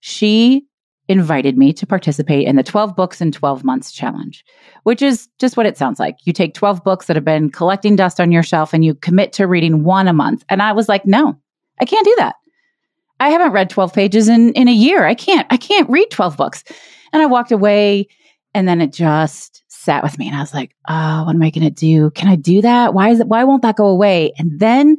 She 0.00 0.66
invited 1.08 1.58
me 1.58 1.72
to 1.72 1.86
participate 1.86 2.46
in 2.46 2.54
the 2.54 2.62
12 2.62 2.94
books 2.94 3.20
in 3.20 3.32
12 3.32 3.64
months 3.64 3.90
challenge, 3.90 4.44
which 4.84 5.02
is 5.02 5.28
just 5.40 5.56
what 5.56 5.66
it 5.66 5.76
sounds 5.76 5.98
like. 5.98 6.16
You 6.24 6.32
take 6.32 6.54
12 6.54 6.84
books 6.84 7.06
that 7.06 7.16
have 7.16 7.24
been 7.24 7.50
collecting 7.50 7.96
dust 7.96 8.20
on 8.20 8.30
your 8.30 8.44
shelf 8.44 8.72
and 8.72 8.84
you 8.84 8.94
commit 8.94 9.32
to 9.32 9.46
reading 9.46 9.82
one 9.82 10.06
a 10.06 10.12
month. 10.12 10.44
And 10.48 10.62
I 10.62 10.72
was 10.72 10.88
like, 10.88 11.06
no, 11.06 11.36
I 11.80 11.84
can't 11.84 12.04
do 12.04 12.14
that. 12.18 12.36
I 13.18 13.30
haven't 13.30 13.52
read 13.52 13.70
12 13.70 13.92
pages 13.92 14.28
in, 14.28 14.52
in 14.52 14.68
a 14.68 14.72
year. 14.72 15.04
I 15.04 15.14
can't, 15.14 15.46
I 15.50 15.56
can't 15.56 15.90
read 15.90 16.10
12 16.10 16.36
books. 16.36 16.62
And 17.12 17.20
I 17.20 17.26
walked 17.26 17.50
away 17.50 18.06
and 18.54 18.68
then 18.68 18.80
it 18.80 18.92
just 18.92 19.64
sat 19.80 20.02
with 20.02 20.18
me 20.18 20.26
and 20.26 20.36
I 20.36 20.40
was 20.40 20.52
like, 20.52 20.74
oh, 20.88 21.24
what 21.24 21.34
am 21.34 21.42
I 21.42 21.48
going 21.50 21.64
to 21.64 21.70
do? 21.70 22.10
Can 22.10 22.28
I 22.28 22.36
do 22.36 22.60
that? 22.62 22.94
Why 22.94 23.10
is 23.10 23.20
it, 23.20 23.28
why 23.28 23.44
won't 23.44 23.62
that 23.62 23.76
go 23.76 23.86
away? 23.86 24.32
And 24.38 24.58
then 24.60 24.98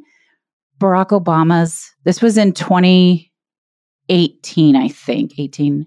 Barack 0.79 1.09
Obama's, 1.09 1.91
this 2.03 2.21
was 2.21 2.37
in 2.37 2.53
2018, 2.53 4.75
I 4.75 4.87
think, 4.87 5.33
18, 5.37 5.85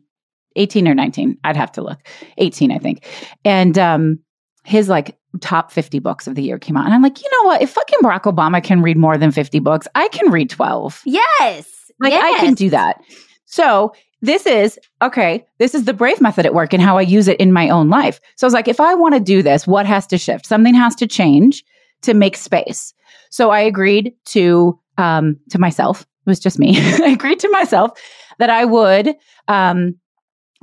18 0.56 0.88
or 0.88 0.94
19. 0.94 1.38
I'd 1.42 1.56
have 1.56 1.72
to 1.72 1.82
look. 1.82 1.98
18, 2.38 2.70
I 2.70 2.78
think. 2.78 3.04
And 3.44 3.76
um, 3.78 4.20
his 4.64 4.88
like 4.88 5.18
top 5.40 5.72
50 5.72 5.98
books 5.98 6.28
of 6.28 6.36
the 6.36 6.42
year 6.42 6.58
came 6.58 6.76
out. 6.76 6.84
And 6.84 6.94
I'm 6.94 7.02
like, 7.02 7.20
you 7.20 7.28
know 7.32 7.48
what? 7.48 7.62
If 7.62 7.70
fucking 7.70 7.98
Barack 8.00 8.22
Obama 8.22 8.62
can 8.62 8.80
read 8.80 8.96
more 8.96 9.18
than 9.18 9.32
50 9.32 9.58
books, 9.58 9.88
I 9.96 10.06
can 10.08 10.30
read 10.30 10.50
12. 10.50 11.02
Yes. 11.04 11.90
Like 11.98 12.12
yes. 12.12 12.22
I 12.22 12.38
can 12.44 12.54
do 12.54 12.70
that. 12.70 13.00
So 13.46 13.92
this 14.23 14.47
is 14.47 14.78
okay. 15.02 15.44
This 15.59 15.75
is 15.75 15.85
the 15.85 15.92
brave 15.92 16.21
method 16.21 16.47
at 16.47 16.54
work 16.54 16.73
and 16.73 16.83
how 16.83 16.97
I 16.97 17.02
use 17.02 17.28
it 17.28 17.38
in 17.38 17.52
my 17.52 17.68
own 17.68 17.90
life. 17.90 18.21
So 18.37 18.47
I 18.47 18.49
was 18.49 18.54
like, 18.54 18.68
if 18.68 18.80
I 18.80 18.94
want 18.94 19.14
to 19.14 19.21
do 19.21 19.42
this, 19.42 19.66
what 19.66 19.87
has 19.87 20.06
to 20.09 20.18
shift? 20.18 20.47
Something 20.47 20.75
has 20.75 20.94
to 20.97 21.06
change 21.06 21.64
to 22.02 22.14
make 22.14 22.37
space. 22.37 22.94
So 23.30 23.50
I 23.50 23.61
agreed 23.61 24.14
to 24.26 24.78
um, 24.97 25.38
to 25.50 25.59
myself. 25.59 26.02
It 26.02 26.30
was 26.30 26.40
just 26.40 26.59
me. 26.59 26.76
I 26.78 27.11
agreed 27.11 27.40
to 27.40 27.50
myself 27.50 28.00
that 28.38 28.50
I 28.50 28.64
would 28.64 29.14
um, 29.49 29.97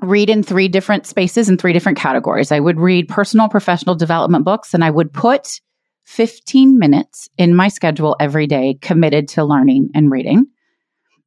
read 0.02 0.30
in 0.30 0.42
three 0.44 0.68
different 0.68 1.06
spaces 1.06 1.50
in 1.50 1.58
three 1.58 1.74
different 1.74 1.98
categories. 1.98 2.52
I 2.52 2.60
would 2.60 2.80
read 2.80 3.08
personal 3.08 3.50
professional 3.50 3.96
development 3.96 4.46
books 4.46 4.74
and 4.74 4.84
I 4.84 4.90
would 4.90 5.14
put 5.14 5.62
15 6.06 6.80
minutes 6.80 7.30
in 7.38 7.56
my 7.56 7.68
schedule 7.68 8.16
every 8.20 8.48
day 8.48 8.78
committed 8.82 9.28
to 9.30 9.44
learning 9.44 9.90
and 9.94 10.12
reading. 10.12 10.46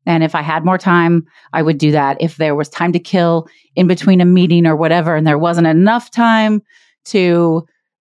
And 0.06 0.22
if 0.22 0.34
I 0.34 0.42
had 0.42 0.64
more 0.64 0.78
time, 0.78 1.26
I 1.52 1.62
would 1.62 1.78
do 1.78 1.90
that. 1.92 2.18
If 2.20 2.36
there 2.36 2.54
was 2.54 2.68
time 2.68 2.92
to 2.92 2.98
kill 2.98 3.48
in 3.74 3.86
between 3.86 4.20
a 4.20 4.26
meeting 4.26 4.66
or 4.66 4.76
whatever, 4.76 5.16
and 5.16 5.26
there 5.26 5.38
wasn't 5.38 5.66
enough 5.66 6.10
time 6.10 6.62
to 7.06 7.66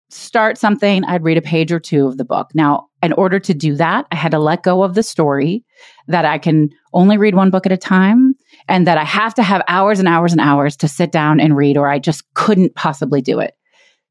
start 0.08 0.58
something, 0.58 1.04
I'd 1.04 1.22
read 1.22 1.38
a 1.38 1.42
page 1.42 1.72
or 1.72 1.80
two 1.80 2.06
of 2.06 2.16
the 2.16 2.24
book. 2.24 2.50
Now, 2.54 2.88
in 3.02 3.12
order 3.12 3.38
to 3.38 3.54
do 3.54 3.76
that, 3.76 4.06
I 4.10 4.16
had 4.16 4.32
to 4.32 4.38
let 4.38 4.62
go 4.62 4.82
of 4.82 4.94
the 4.94 5.02
story 5.02 5.64
that 6.08 6.24
I 6.24 6.38
can 6.38 6.70
only 6.92 7.16
read 7.16 7.34
one 7.34 7.50
book 7.50 7.64
at 7.64 7.72
a 7.72 7.76
time 7.76 8.34
and 8.68 8.86
that 8.86 8.98
I 8.98 9.04
have 9.04 9.34
to 9.34 9.42
have 9.42 9.62
hours 9.68 9.98
and 9.98 10.08
hours 10.08 10.32
and 10.32 10.40
hours 10.40 10.76
to 10.78 10.88
sit 10.88 11.12
down 11.12 11.40
and 11.40 11.56
read, 11.56 11.76
or 11.76 11.88
I 11.88 11.98
just 11.98 12.24
couldn't 12.34 12.74
possibly 12.74 13.22
do 13.22 13.38
it. 13.38 13.54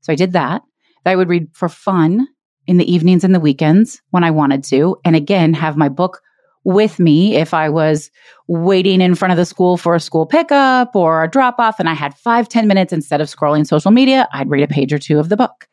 So 0.01 0.13
I 0.13 0.15
did 0.15 0.31
that. 0.33 0.61
I 1.05 1.15
would 1.15 1.29
read 1.29 1.47
for 1.53 1.69
fun 1.69 2.27
in 2.67 2.77
the 2.77 2.91
evenings 2.91 3.23
and 3.23 3.33
the 3.33 3.39
weekends 3.39 4.01
when 4.11 4.23
I 4.23 4.31
wanted 4.31 4.63
to. 4.65 4.97
And 5.03 5.15
again, 5.15 5.53
have 5.53 5.75
my 5.75 5.89
book 5.89 6.21
with 6.63 6.99
me 6.99 7.35
if 7.35 7.53
I 7.53 7.69
was 7.69 8.11
waiting 8.47 9.01
in 9.01 9.15
front 9.15 9.31
of 9.31 9.37
the 9.37 9.45
school 9.45 9.77
for 9.77 9.95
a 9.95 9.99
school 9.99 10.25
pickup 10.25 10.95
or 10.95 11.23
a 11.23 11.29
drop 11.29 11.55
off 11.59 11.79
and 11.79 11.89
I 11.89 11.93
had 11.93 12.17
five 12.17 12.49
ten 12.49 12.67
minutes 12.67 12.93
instead 12.93 13.21
of 13.21 13.27
scrolling 13.27 13.65
social 13.65 13.91
media, 13.91 14.27
I'd 14.33 14.49
read 14.49 14.63
a 14.63 14.73
page 14.73 14.91
or 14.91 14.99
two 14.99 15.19
of 15.19 15.29
the 15.29 15.37
book. 15.37 15.67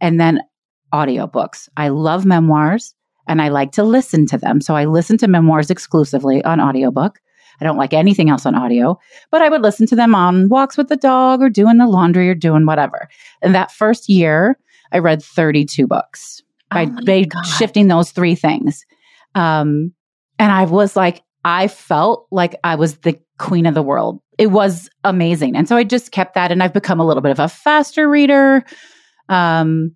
And 0.00 0.20
then 0.20 0.40
audiobooks. 0.92 1.68
I 1.76 1.88
love 1.88 2.24
memoirs 2.24 2.94
and 3.28 3.42
I 3.42 3.48
like 3.48 3.72
to 3.72 3.82
listen 3.82 4.26
to 4.26 4.38
them. 4.38 4.60
So 4.60 4.74
I 4.74 4.84
listen 4.84 5.18
to 5.18 5.28
memoirs 5.28 5.70
exclusively 5.70 6.44
on 6.44 6.60
audiobook. 6.60 7.18
I 7.60 7.64
don't 7.64 7.78
like 7.78 7.94
anything 7.94 8.28
else 8.28 8.44
on 8.44 8.54
audio, 8.54 8.98
but 9.30 9.40
I 9.40 9.48
would 9.48 9.62
listen 9.62 9.86
to 9.88 9.96
them 9.96 10.14
on 10.14 10.48
walks 10.48 10.76
with 10.76 10.88
the 10.88 10.96
dog 10.96 11.40
or 11.40 11.48
doing 11.48 11.78
the 11.78 11.86
laundry 11.86 12.28
or 12.28 12.34
doing 12.34 12.66
whatever. 12.66 13.08
And 13.42 13.54
that 13.54 13.72
first 13.72 14.08
year, 14.08 14.58
I 14.92 14.98
read 14.98 15.22
32 15.22 15.86
books 15.86 16.42
by, 16.70 16.84
Oh 16.84 17.04
by 17.04 17.26
shifting 17.58 17.88
those 17.88 18.10
three 18.10 18.34
things. 18.34 18.84
Um, 19.34 19.92
and 20.38 20.52
I 20.52 20.64
was 20.64 20.96
like, 20.96 21.22
I 21.44 21.68
felt 21.68 22.26
like 22.30 22.56
I 22.64 22.74
was 22.74 22.98
the 22.98 23.18
queen 23.38 23.66
of 23.66 23.74
the 23.74 23.82
world. 23.82 24.20
It 24.38 24.48
was 24.48 24.88
amazing. 25.04 25.56
And 25.56 25.68
so 25.68 25.76
I 25.76 25.84
just 25.84 26.10
kept 26.10 26.34
that 26.34 26.50
and 26.50 26.62
I've 26.62 26.72
become 26.72 27.00
a 27.00 27.06
little 27.06 27.22
bit 27.22 27.30
of 27.30 27.38
a 27.38 27.48
faster 27.48 28.08
reader. 28.08 28.64
Um, 29.28 29.94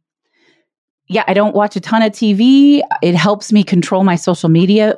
yeah, 1.09 1.25
I 1.27 1.35
don't 1.35 1.55
watch 1.55 1.75
a 1.75 1.81
ton 1.81 2.03
of 2.03 2.13
TV. 2.13 2.83
It 3.03 3.17
helps 3.17 3.53
me 3.53 3.65
control 3.65 4.05
my 4.05 4.15
social 4.15 4.49
media. 4.49 4.97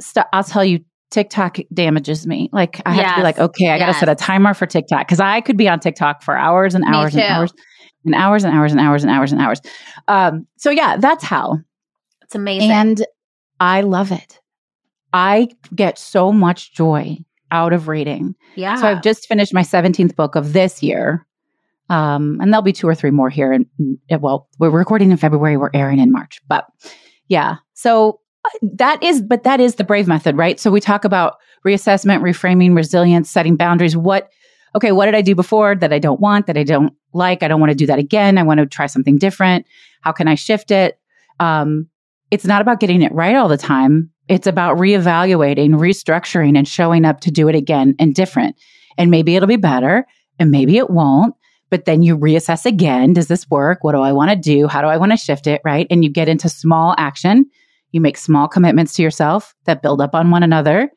St- 0.00 0.26
I'll 0.32 0.42
tell 0.44 0.64
you, 0.64 0.80
TikTok 1.12 1.58
damages 1.72 2.26
me. 2.26 2.48
Like 2.52 2.80
I 2.84 2.92
have 2.94 3.14
to 3.14 3.20
be 3.20 3.22
like, 3.22 3.38
okay, 3.38 3.70
I 3.70 3.78
got 3.78 3.86
to 3.86 3.94
set 3.94 4.08
a 4.08 4.14
timer 4.14 4.54
for 4.54 4.66
TikTok 4.66 5.06
because 5.06 5.20
I 5.20 5.40
could 5.42 5.56
be 5.56 5.68
on 5.68 5.78
TikTok 5.78 6.22
for 6.22 6.36
hours 6.36 6.74
and 6.74 6.84
hours 6.84 7.14
and 7.14 7.22
hours 7.22 7.52
and 8.04 8.14
hours 8.14 8.44
and 8.44 8.52
hours 8.54 8.72
and 8.72 8.80
hours 8.80 9.02
and 9.04 9.10
hours 9.12 9.32
and 9.32 9.40
hours. 9.40 9.60
Um, 10.08 10.46
so 10.56 10.70
yeah, 10.70 10.96
that's 10.96 11.22
how. 11.22 11.58
It's 12.22 12.34
amazing. 12.34 12.70
And 12.70 13.06
I 13.60 13.82
love 13.82 14.10
it. 14.10 14.40
I 15.12 15.48
get 15.74 15.98
so 15.98 16.32
much 16.32 16.72
joy 16.72 17.18
out 17.50 17.72
of 17.72 17.86
reading. 17.86 18.34
yeah. 18.54 18.76
So 18.76 18.88
I've 18.88 19.02
just 19.02 19.26
finished 19.28 19.52
my 19.52 19.60
17th 19.60 20.16
book 20.16 20.34
of 20.34 20.52
this 20.52 20.82
year. 20.82 21.26
Um, 21.90 22.38
and 22.40 22.50
there'll 22.50 22.62
be 22.62 22.72
two 22.72 22.88
or 22.88 22.94
three 22.94 23.10
more 23.10 23.28
here. 23.28 23.52
And 23.52 23.66
well, 24.20 24.48
we're 24.58 24.70
recording 24.70 25.10
in 25.10 25.18
February, 25.18 25.58
we're 25.58 25.70
airing 25.74 25.98
in 25.98 26.10
March. 26.10 26.40
But 26.48 26.66
yeah. 27.28 27.56
So 27.74 28.20
uh, 28.46 28.58
that 28.74 29.02
is, 29.02 29.20
but 29.20 29.42
that 29.42 29.60
is 29.60 29.74
the 29.74 29.84
brave 29.84 30.08
method, 30.08 30.36
right? 30.36 30.58
So 30.58 30.70
we 30.70 30.80
talk 30.80 31.04
about 31.04 31.36
reassessment, 31.66 32.22
reframing, 32.22 32.74
resilience, 32.74 33.30
setting 33.30 33.56
boundaries. 33.56 33.96
What, 33.96 34.30
okay, 34.74 34.92
what 34.92 35.04
did 35.04 35.14
I 35.14 35.20
do 35.20 35.34
before 35.34 35.74
that 35.74 35.92
I 35.92 35.98
don't 35.98 36.20
want, 36.20 36.46
that 36.46 36.56
I 36.56 36.64
don't 36.64 36.94
like? 37.12 37.42
I 37.42 37.48
don't 37.48 37.60
want 37.60 37.70
to 37.70 37.76
do 37.76 37.86
that 37.86 37.98
again. 37.98 38.38
I 38.38 38.42
want 38.42 38.60
to 38.60 38.66
try 38.66 38.86
something 38.86 39.18
different. 39.18 39.66
How 40.00 40.12
can 40.12 40.28
I 40.28 40.34
shift 40.34 40.70
it? 40.70 40.98
Um, 41.40 41.88
it's 42.30 42.46
not 42.46 42.62
about 42.62 42.80
getting 42.80 43.02
it 43.02 43.12
right 43.12 43.36
all 43.36 43.48
the 43.48 43.58
time. 43.58 44.10
It's 44.28 44.46
about 44.46 44.76
reevaluating, 44.76 45.70
restructuring, 45.70 46.56
and 46.56 46.66
showing 46.66 47.04
up 47.04 47.20
to 47.20 47.30
do 47.30 47.48
it 47.48 47.54
again 47.54 47.94
and 47.98 48.14
different. 48.14 48.56
And 48.96 49.10
maybe 49.10 49.36
it'll 49.36 49.48
be 49.48 49.56
better 49.56 50.06
and 50.38 50.50
maybe 50.50 50.76
it 50.76 50.90
won't. 50.90 51.34
But 51.70 51.86
then 51.86 52.02
you 52.02 52.18
reassess 52.18 52.66
again. 52.66 53.14
Does 53.14 53.28
this 53.28 53.48
work? 53.48 53.82
What 53.82 53.92
do 53.92 54.00
I 54.02 54.12
want 54.12 54.30
to 54.30 54.36
do? 54.36 54.68
How 54.68 54.82
do 54.82 54.88
I 54.88 54.98
want 54.98 55.12
to 55.12 55.16
shift 55.16 55.46
it? 55.46 55.62
Right. 55.64 55.86
And 55.90 56.04
you 56.04 56.10
get 56.10 56.28
into 56.28 56.48
small 56.48 56.94
action. 56.98 57.46
You 57.92 58.00
make 58.00 58.18
small 58.18 58.46
commitments 58.46 58.94
to 58.94 59.02
yourself 59.02 59.54
that 59.64 59.82
build 59.82 60.00
up 60.00 60.14
on 60.14 60.30
one 60.30 60.42
another. 60.42 60.90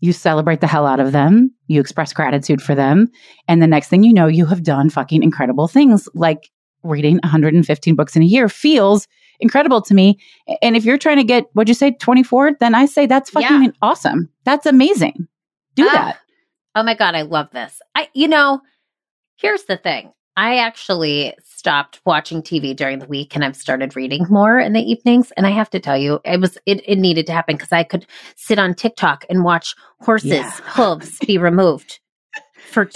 You 0.00 0.12
celebrate 0.12 0.60
the 0.60 0.66
hell 0.66 0.86
out 0.86 1.00
of 1.00 1.12
them. 1.12 1.52
You 1.66 1.80
express 1.80 2.12
gratitude 2.12 2.62
for 2.62 2.74
them. 2.74 3.08
And 3.48 3.62
the 3.62 3.66
next 3.66 3.88
thing 3.88 4.02
you 4.04 4.12
know, 4.12 4.26
you 4.26 4.46
have 4.46 4.62
done 4.62 4.90
fucking 4.90 5.22
incredible 5.22 5.68
things 5.68 6.08
like 6.14 6.50
reading 6.82 7.20
115 7.22 7.94
books 7.94 8.16
in 8.16 8.22
a 8.22 8.26
year 8.26 8.48
feels 8.48 9.06
incredible 9.42 9.82
to 9.82 9.92
me. 9.94 10.18
And 10.62 10.76
if 10.76 10.84
you're 10.84 10.96
trying 10.98 11.18
to 11.18 11.24
get, 11.24 11.44
what'd 11.52 11.68
you 11.68 11.74
say, 11.74 11.90
24, 11.90 12.52
then 12.60 12.74
I 12.74 12.86
say 12.86 13.04
that's 13.06 13.28
fucking 13.30 13.62
Yeah. 13.64 13.70
awesome. 13.82 14.30
That's 14.44 14.64
amazing. 14.66 15.28
Do 15.74 15.86
Ah, 15.88 15.92
that. 15.92 16.18
Oh 16.74 16.82
my 16.82 16.94
god, 16.94 17.14
I 17.14 17.22
love 17.22 17.48
this. 17.52 17.80
I 17.94 18.08
you 18.14 18.28
know, 18.28 18.60
here's 19.36 19.64
the 19.64 19.76
thing. 19.76 20.12
I 20.34 20.56
actually 20.56 21.34
stopped 21.44 22.00
watching 22.06 22.40
TV 22.42 22.74
during 22.74 22.98
the 23.00 23.06
week 23.06 23.34
and 23.34 23.44
I've 23.44 23.54
started 23.54 23.94
reading 23.94 24.24
more 24.30 24.58
in 24.58 24.72
the 24.72 24.80
evenings 24.80 25.30
and 25.36 25.46
I 25.46 25.50
have 25.50 25.68
to 25.70 25.78
tell 25.80 25.98
you 25.98 26.20
it 26.24 26.40
was 26.40 26.56
it, 26.64 26.82
it 26.88 26.96
needed 26.98 27.26
to 27.26 27.32
happen 27.32 27.56
because 27.56 27.70
I 27.72 27.82
could 27.84 28.06
sit 28.36 28.58
on 28.58 28.72
TikTok 28.74 29.26
and 29.28 29.44
watch 29.44 29.74
horses 30.00 30.30
Yeah. 30.30 30.50
hooves 30.64 31.18
be 31.26 31.36
removed 31.36 32.00
for 32.72 32.90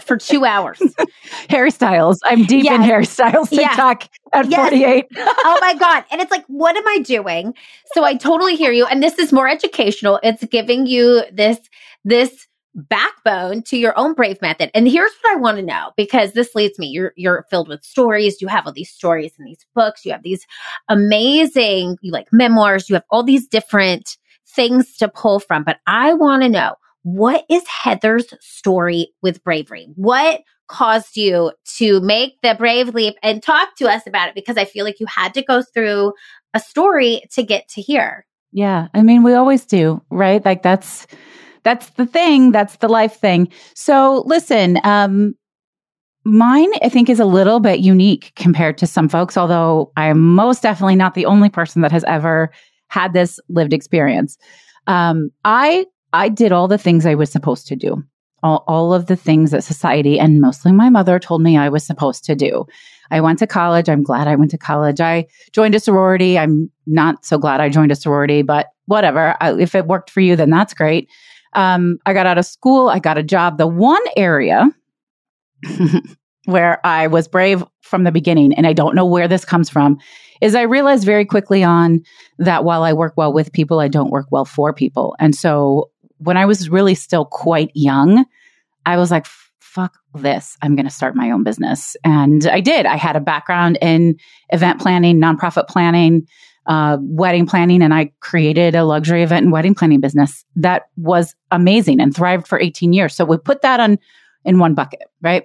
for, 0.00 0.16
2 0.16 0.44
hours. 0.44 0.78
Hairstyles. 1.50 2.18
I'm 2.24 2.44
deep 2.46 2.70
in 2.70 2.82
Yes. 2.82 3.16
hairstyles 3.18 3.48
Yes. 3.50 3.70
TikTok 3.70 4.08
at 4.32 4.48
Yes. 4.50 4.70
48. 4.70 5.06
oh 5.16 5.58
my 5.60 5.74
god 5.74 6.04
and 6.10 6.20
it's 6.20 6.30
like 6.30 6.44
what 6.46 6.76
am 6.76 6.86
i 6.86 6.98
doing 7.00 7.54
so 7.94 8.04
i 8.04 8.14
totally 8.14 8.56
hear 8.56 8.72
you 8.72 8.84
and 8.86 9.02
this 9.02 9.18
is 9.18 9.32
more 9.32 9.48
educational 9.48 10.18
it's 10.22 10.44
giving 10.46 10.86
you 10.86 11.22
this 11.32 11.58
this 12.04 12.46
backbone 12.74 13.62
to 13.62 13.76
your 13.78 13.98
own 13.98 14.12
brave 14.14 14.40
method 14.42 14.70
and 14.74 14.86
here's 14.88 15.10
what 15.22 15.32
i 15.36 15.40
want 15.40 15.56
to 15.56 15.62
know 15.62 15.90
because 15.96 16.32
this 16.32 16.54
leads 16.54 16.78
me 16.78 16.86
you're 16.86 17.12
you're 17.16 17.44
filled 17.50 17.68
with 17.68 17.82
stories 17.82 18.40
you 18.42 18.48
have 18.48 18.66
all 18.66 18.72
these 18.72 18.90
stories 18.90 19.32
in 19.38 19.44
these 19.44 19.64
books 19.74 20.04
you 20.04 20.12
have 20.12 20.22
these 20.22 20.46
amazing 20.88 21.96
you 22.02 22.12
like 22.12 22.28
memoirs 22.32 22.88
you 22.88 22.94
have 22.94 23.04
all 23.10 23.22
these 23.22 23.46
different 23.48 24.16
things 24.46 24.96
to 24.96 25.08
pull 25.08 25.40
from 25.40 25.64
but 25.64 25.78
i 25.86 26.12
want 26.12 26.42
to 26.42 26.48
know 26.48 26.74
what 27.14 27.44
is 27.48 27.66
heather's 27.66 28.26
story 28.40 29.12
with 29.22 29.42
bravery 29.42 29.88
what 29.96 30.42
caused 30.68 31.16
you 31.16 31.50
to 31.64 32.00
make 32.00 32.40
the 32.42 32.54
brave 32.54 32.94
leap 32.94 33.16
and 33.22 33.42
talk 33.42 33.74
to 33.76 33.88
us 33.88 34.06
about 34.06 34.28
it 34.28 34.34
because 34.34 34.56
I 34.56 34.64
feel 34.64 34.84
like 34.84 35.00
you 35.00 35.06
had 35.06 35.34
to 35.34 35.42
go 35.42 35.62
through 35.62 36.12
a 36.54 36.60
story 36.60 37.22
to 37.32 37.42
get 37.42 37.68
to 37.70 37.80
here. 37.80 38.26
Yeah. 38.52 38.88
I 38.94 39.02
mean, 39.02 39.22
we 39.22 39.34
always 39.34 39.64
do, 39.64 40.02
right? 40.10 40.44
Like 40.44 40.62
that's 40.62 41.06
that's 41.64 41.90
the 41.90 42.06
thing, 42.06 42.52
that's 42.52 42.76
the 42.76 42.88
life 42.88 43.18
thing. 43.18 43.48
So 43.74 44.22
listen, 44.26 44.78
um 44.84 45.34
mine 46.24 46.70
I 46.82 46.90
think 46.90 47.08
is 47.08 47.20
a 47.20 47.24
little 47.24 47.60
bit 47.60 47.80
unique 47.80 48.32
compared 48.36 48.76
to 48.78 48.86
some 48.86 49.08
folks, 49.08 49.36
although 49.36 49.90
I'm 49.96 50.34
most 50.34 50.62
definitely 50.62 50.96
not 50.96 51.14
the 51.14 51.26
only 51.26 51.48
person 51.48 51.80
that 51.82 51.92
has 51.92 52.04
ever 52.04 52.50
had 52.88 53.14
this 53.14 53.40
lived 53.48 53.72
experience. 53.72 54.36
Um 54.86 55.30
I 55.44 55.86
I 56.12 56.28
did 56.28 56.52
all 56.52 56.68
the 56.68 56.78
things 56.78 57.06
I 57.06 57.14
was 57.14 57.30
supposed 57.30 57.66
to 57.68 57.76
do. 57.76 58.02
All, 58.42 58.62
all 58.68 58.94
of 58.94 59.06
the 59.06 59.16
things 59.16 59.50
that 59.50 59.64
society 59.64 60.18
and 60.20 60.40
mostly 60.40 60.70
my 60.70 60.90
mother 60.90 61.18
told 61.18 61.42
me 61.42 61.56
I 61.56 61.68
was 61.68 61.84
supposed 61.84 62.24
to 62.26 62.36
do. 62.36 62.66
I 63.10 63.20
went 63.20 63.38
to 63.40 63.46
college. 63.46 63.88
I'm 63.88 64.02
glad 64.02 64.28
I 64.28 64.36
went 64.36 64.50
to 64.52 64.58
college. 64.58 65.00
I 65.00 65.26
joined 65.52 65.74
a 65.74 65.80
sorority. 65.80 66.38
I'm 66.38 66.70
not 66.86 67.24
so 67.24 67.36
glad 67.38 67.60
I 67.60 67.68
joined 67.68 67.90
a 67.90 67.96
sorority, 67.96 68.42
but 68.42 68.68
whatever. 68.86 69.36
I, 69.40 69.54
if 69.54 69.74
it 69.74 69.86
worked 69.86 70.10
for 70.10 70.20
you, 70.20 70.36
then 70.36 70.50
that's 70.50 70.74
great. 70.74 71.08
Um, 71.54 71.98
I 72.06 72.12
got 72.12 72.26
out 72.26 72.38
of 72.38 72.46
school. 72.46 72.88
I 72.88 72.98
got 72.98 73.18
a 73.18 73.22
job. 73.22 73.58
The 73.58 73.66
one 73.66 74.02
area, 74.16 74.68
where 76.44 76.84
I 76.86 77.06
was 77.06 77.26
brave 77.26 77.64
from 77.82 78.04
the 78.04 78.12
beginning, 78.12 78.54
and 78.54 78.66
I 78.66 78.72
don't 78.72 78.94
know 78.94 79.06
where 79.06 79.28
this 79.28 79.44
comes 79.44 79.68
from, 79.70 79.98
is 80.40 80.54
I 80.54 80.62
realized 80.62 81.04
very 81.04 81.24
quickly 81.24 81.64
on 81.64 82.00
that 82.38 82.64
while 82.64 82.82
I 82.82 82.92
work 82.92 83.14
well 83.16 83.32
with 83.32 83.52
people, 83.52 83.80
I 83.80 83.88
don't 83.88 84.10
work 84.10 84.26
well 84.30 84.44
for 84.44 84.72
people. 84.72 85.16
And 85.18 85.34
so 85.34 85.90
when 86.18 86.36
I 86.36 86.46
was 86.46 86.68
really 86.68 86.94
still 86.94 87.24
quite 87.24 87.70
young, 87.74 88.24
I 88.86 88.96
was 88.96 89.10
like, 89.10 89.26
fuck 89.60 89.98
this. 90.14 90.56
I'm 90.62 90.74
going 90.74 90.86
to 90.86 90.92
start 90.92 91.14
my 91.14 91.30
own 91.30 91.44
business. 91.44 91.96
And 92.04 92.46
I 92.46 92.60
did. 92.60 92.86
I 92.86 92.96
had 92.96 93.16
a 93.16 93.20
background 93.20 93.78
in 93.80 94.16
event 94.50 94.80
planning, 94.80 95.20
nonprofit 95.20 95.68
planning, 95.68 96.26
uh, 96.66 96.98
wedding 97.00 97.46
planning, 97.46 97.82
and 97.82 97.94
I 97.94 98.12
created 98.20 98.74
a 98.74 98.84
luxury 98.84 99.22
event 99.22 99.44
and 99.44 99.52
wedding 99.52 99.74
planning 99.74 100.00
business 100.00 100.44
that 100.56 100.88
was 100.96 101.34
amazing 101.50 102.00
and 102.00 102.14
thrived 102.14 102.46
for 102.46 102.60
18 102.60 102.92
years. 102.92 103.14
So 103.14 103.24
we 103.24 103.38
put 103.38 103.62
that 103.62 103.80
on 103.80 103.98
in 104.44 104.58
one 104.58 104.74
bucket, 104.74 105.04
right? 105.22 105.44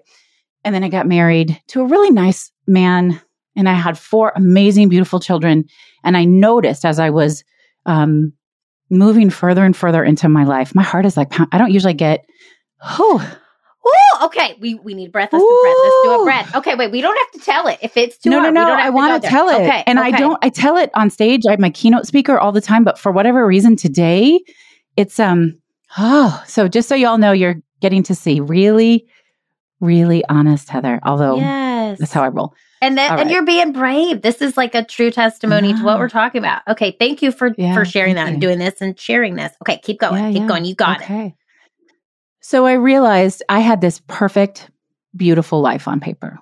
And 0.63 0.73
then 0.73 0.83
I 0.83 0.89
got 0.89 1.07
married 1.07 1.61
to 1.67 1.81
a 1.81 1.85
really 1.85 2.11
nice 2.11 2.51
man, 2.67 3.21
and 3.55 3.69
I 3.69 3.73
had 3.73 3.97
four 3.97 4.33
amazing, 4.35 4.89
beautiful 4.89 5.19
children. 5.19 5.65
And 6.03 6.17
I 6.17 6.25
noticed 6.25 6.85
as 6.85 6.99
I 6.99 7.09
was 7.09 7.43
um, 7.85 8.33
moving 8.93 9.29
further 9.29 9.65
and 9.65 9.75
further 9.75 10.03
into 10.03 10.29
my 10.29 10.43
life, 10.43 10.73
my 10.73 10.83
heart 10.83 11.05
is 11.05 11.17
like, 11.17 11.33
I 11.51 11.57
don't 11.57 11.71
usually 11.71 11.93
get, 11.93 12.25
oh, 12.83 13.37
Ooh, 13.85 14.25
okay. 14.25 14.55
We 14.61 14.75
we 14.75 14.93
need 14.93 15.11
breath. 15.11 15.33
Let's 15.33 15.43
do 15.43 15.59
breath. 15.61 15.75
Let's 15.83 16.03
do 16.03 16.21
a 16.21 16.23
breath. 16.23 16.55
Okay, 16.55 16.75
wait. 16.75 16.91
We 16.91 17.01
don't 17.01 17.17
have 17.17 17.31
to 17.31 17.45
tell 17.45 17.67
it 17.67 17.79
if 17.81 17.97
it's 17.97 18.17
too 18.17 18.29
no, 18.29 18.39
hard. 18.39 18.53
No, 18.53 18.65
no, 18.65 18.73
I 18.73 18.89
want 18.89 19.21
to 19.21 19.29
tell 19.29 19.49
it. 19.49 19.55
Okay, 19.55 19.83
and 19.85 19.99
okay. 19.99 20.07
I 20.07 20.11
don't. 20.11 20.39
I 20.41 20.49
tell 20.49 20.77
it 20.77 20.89
on 20.93 21.09
stage. 21.09 21.41
I'm 21.47 21.59
my 21.59 21.69
keynote 21.69 22.07
speaker 22.07 22.39
all 22.39 22.53
the 22.53 22.61
time, 22.61 22.85
but 22.85 22.97
for 22.97 23.11
whatever 23.11 23.45
reason 23.45 23.75
today, 23.75 24.39
it's 24.95 25.19
um. 25.19 25.59
Oh, 25.97 26.41
so 26.47 26.67
just 26.67 26.87
so 26.87 26.95
y'all 26.95 27.17
know, 27.17 27.33
you're 27.33 27.57
getting 27.81 28.03
to 28.03 28.15
see 28.15 28.39
really, 28.39 29.05
really 29.81 30.23
honest 30.29 30.69
Heather. 30.69 30.99
Although 31.03 31.39
yes, 31.93 31.99
that's 31.99 32.13
how 32.13 32.23
I 32.23 32.29
roll. 32.29 32.53
And 32.81 32.97
then, 32.97 33.17
and 33.17 33.29
you're 33.29 33.45
being 33.45 33.71
brave. 33.71 34.21
This 34.21 34.41
is 34.41 34.57
like 34.57 34.75
a 34.75 34.83
true 34.83 35.09
testimony 35.09 35.73
to 35.73 35.83
what 35.83 35.99
we're 35.99 36.09
talking 36.09 36.39
about. 36.39 36.63
Okay, 36.67 36.95
thank 36.99 37.21
you 37.21 37.31
for 37.31 37.51
Yeah, 37.57 37.73
for 37.73 37.85
sharing 37.85 38.15
that 38.15 38.27
and 38.27 38.41
doing 38.41 38.59
this 38.59 38.81
and 38.81 38.99
sharing 38.99 39.35
this. 39.35 39.53
Okay, 39.61 39.79
keep 39.81 39.99
going. 39.99 40.21
Yeah, 40.21 40.31
keep 40.31 40.41
yeah. 40.41 40.47
going. 40.47 40.65
You 40.65 40.75
got 40.75 41.09
it. 41.09 41.33
So 42.41 42.65
I 42.65 42.73
realized 42.73 43.41
I 43.47 43.59
had 43.59 43.79
this 43.79 44.01
perfect, 44.07 44.69
beautiful 45.15 45.61
life 45.61 45.87
on 45.87 46.01
paper. 46.01 46.39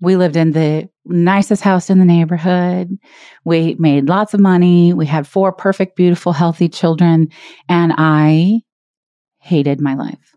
We 0.00 0.16
lived 0.16 0.36
in 0.36 0.50
the 0.50 0.88
nicest 1.06 1.62
house 1.62 1.90
in 1.90 2.00
the 2.00 2.04
neighborhood. 2.04 2.98
We 3.44 3.76
made 3.78 4.08
lots 4.08 4.34
of 4.34 4.40
money. 4.40 4.92
We 4.92 5.06
had 5.06 5.28
four 5.28 5.52
perfect, 5.52 5.96
beautiful, 5.96 6.32
healthy 6.32 6.68
children. 6.68 7.28
And 7.68 7.92
I 7.96 8.62
hated 9.38 9.80
my 9.80 9.94
life. 9.94 10.33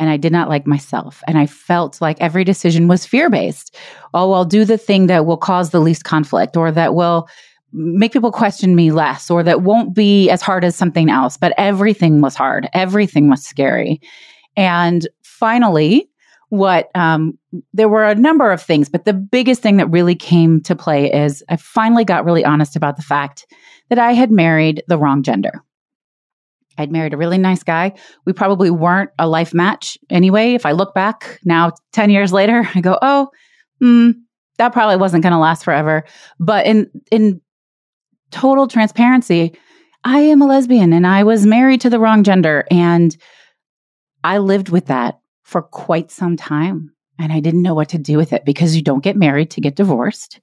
And 0.00 0.08
I 0.08 0.16
did 0.16 0.32
not 0.32 0.48
like 0.48 0.66
myself. 0.66 1.22
And 1.28 1.38
I 1.38 1.46
felt 1.46 2.00
like 2.00 2.20
every 2.20 2.42
decision 2.42 2.88
was 2.88 3.04
fear 3.04 3.28
based. 3.30 3.76
Oh, 4.14 4.32
I'll 4.32 4.46
do 4.46 4.64
the 4.64 4.78
thing 4.78 5.06
that 5.06 5.26
will 5.26 5.36
cause 5.36 5.70
the 5.70 5.80
least 5.80 6.04
conflict 6.04 6.56
or 6.56 6.72
that 6.72 6.94
will 6.94 7.28
make 7.72 8.12
people 8.12 8.32
question 8.32 8.74
me 8.74 8.90
less 8.90 9.30
or 9.30 9.42
that 9.42 9.62
won't 9.62 9.94
be 9.94 10.30
as 10.30 10.42
hard 10.42 10.64
as 10.64 10.74
something 10.74 11.10
else. 11.10 11.36
But 11.36 11.52
everything 11.58 12.22
was 12.22 12.34
hard. 12.34 12.68
Everything 12.72 13.28
was 13.28 13.44
scary. 13.44 14.00
And 14.56 15.06
finally, 15.22 16.08
what 16.48 16.90
um, 16.94 17.38
there 17.74 17.88
were 17.88 18.04
a 18.04 18.14
number 18.14 18.50
of 18.50 18.62
things, 18.62 18.88
but 18.88 19.04
the 19.04 19.12
biggest 19.12 19.62
thing 19.62 19.76
that 19.76 19.90
really 19.90 20.14
came 20.14 20.60
to 20.62 20.74
play 20.74 21.12
is 21.12 21.44
I 21.48 21.56
finally 21.56 22.04
got 22.04 22.24
really 22.24 22.44
honest 22.44 22.74
about 22.74 22.96
the 22.96 23.02
fact 23.02 23.46
that 23.90 23.98
I 23.98 24.12
had 24.12 24.32
married 24.32 24.82
the 24.88 24.98
wrong 24.98 25.22
gender. 25.22 25.62
I'd 26.80 26.90
married 26.90 27.14
a 27.14 27.18
really 27.18 27.38
nice 27.38 27.62
guy. 27.62 27.92
We 28.24 28.32
probably 28.32 28.70
weren't 28.70 29.10
a 29.18 29.28
life 29.28 29.54
match 29.54 29.98
anyway. 30.08 30.54
If 30.54 30.66
I 30.66 30.72
look 30.72 30.94
back 30.94 31.38
now, 31.44 31.72
10 31.92 32.10
years 32.10 32.32
later, 32.32 32.68
I 32.74 32.80
go, 32.80 32.98
oh, 33.02 33.28
mm, 33.82 34.14
that 34.58 34.72
probably 34.72 34.96
wasn't 34.96 35.22
going 35.22 35.32
to 35.32 35.38
last 35.38 35.64
forever. 35.64 36.04
But 36.38 36.66
in, 36.66 36.90
in 37.10 37.40
total 38.30 38.66
transparency, 38.66 39.54
I 40.04 40.20
am 40.20 40.42
a 40.42 40.46
lesbian 40.46 40.92
and 40.92 41.06
I 41.06 41.24
was 41.24 41.46
married 41.46 41.82
to 41.82 41.90
the 41.90 42.00
wrong 42.00 42.24
gender. 42.24 42.64
And 42.70 43.16
I 44.24 44.38
lived 44.38 44.70
with 44.70 44.86
that 44.86 45.20
for 45.42 45.62
quite 45.62 46.10
some 46.10 46.36
time. 46.36 46.92
And 47.18 47.32
I 47.32 47.40
didn't 47.40 47.62
know 47.62 47.74
what 47.74 47.90
to 47.90 47.98
do 47.98 48.16
with 48.16 48.32
it 48.32 48.44
because 48.46 48.74
you 48.74 48.82
don't 48.82 49.04
get 49.04 49.16
married 49.16 49.50
to 49.52 49.60
get 49.60 49.76
divorced. 49.76 50.40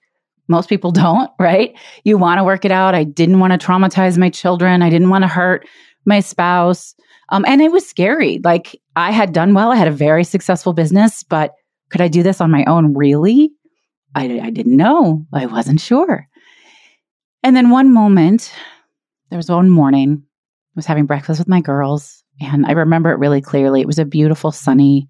Most 0.48 0.70
people 0.70 0.92
don't, 0.92 1.32
right? 1.40 1.76
You 2.04 2.18
want 2.18 2.40
to 2.40 2.44
work 2.44 2.66
it 2.66 2.72
out. 2.72 2.96
I 2.96 3.04
didn't 3.04 3.40
want 3.40 3.60
to 3.60 3.66
traumatize 3.66 4.18
my 4.18 4.30
children. 4.30 4.82
I 4.82 4.90
didn't 4.90 5.10
want 5.10 5.24
to 5.24 5.28
hurt 5.28 5.68
my 6.08 6.22
spouse. 6.22 6.96
Um, 7.30 7.46
and 7.46 7.62
it 7.62 7.72
was 7.72 7.88
scary. 7.88 8.40
Like 8.44 8.80
I 8.96 9.12
had 9.12 9.34
done 9.34 9.54
well. 9.54 9.72
I 9.72 9.76
had 9.76 9.88
a 9.88 9.92
very 9.92 10.24
successful 10.24 10.74
business, 10.74 11.24
but 11.24 11.54
could 11.92 12.02
I 12.02 12.08
do 12.08 12.24
this 12.24 12.42
on 12.42 12.50
my 12.50 12.66
own? 12.66 12.94
Really? 12.96 13.52
I, 14.16 14.40
I 14.40 14.50
didn't 14.50 14.78
know. 14.78 15.26
I 15.34 15.46
wasn't 15.46 15.82
sure. 15.82 16.28
And 17.44 17.56
then 17.56 17.70
one 17.70 17.94
moment, 17.94 18.52
there 19.30 19.38
was 19.38 19.50
one 19.50 19.70
morning, 19.70 20.24
I 20.24 20.74
was 20.76 20.86
having 20.86 21.06
breakfast 21.06 21.40
with 21.40 21.48
my 21.48 21.62
girls, 21.62 22.24
and 22.42 22.66
I 22.66 22.72
remember 22.72 23.12
it 23.12 23.20
really 23.20 23.42
clearly. 23.42 23.82
It 23.82 23.88
was 23.88 24.00
a 24.00 24.06
beautiful 24.06 24.52
sunny 24.52 25.08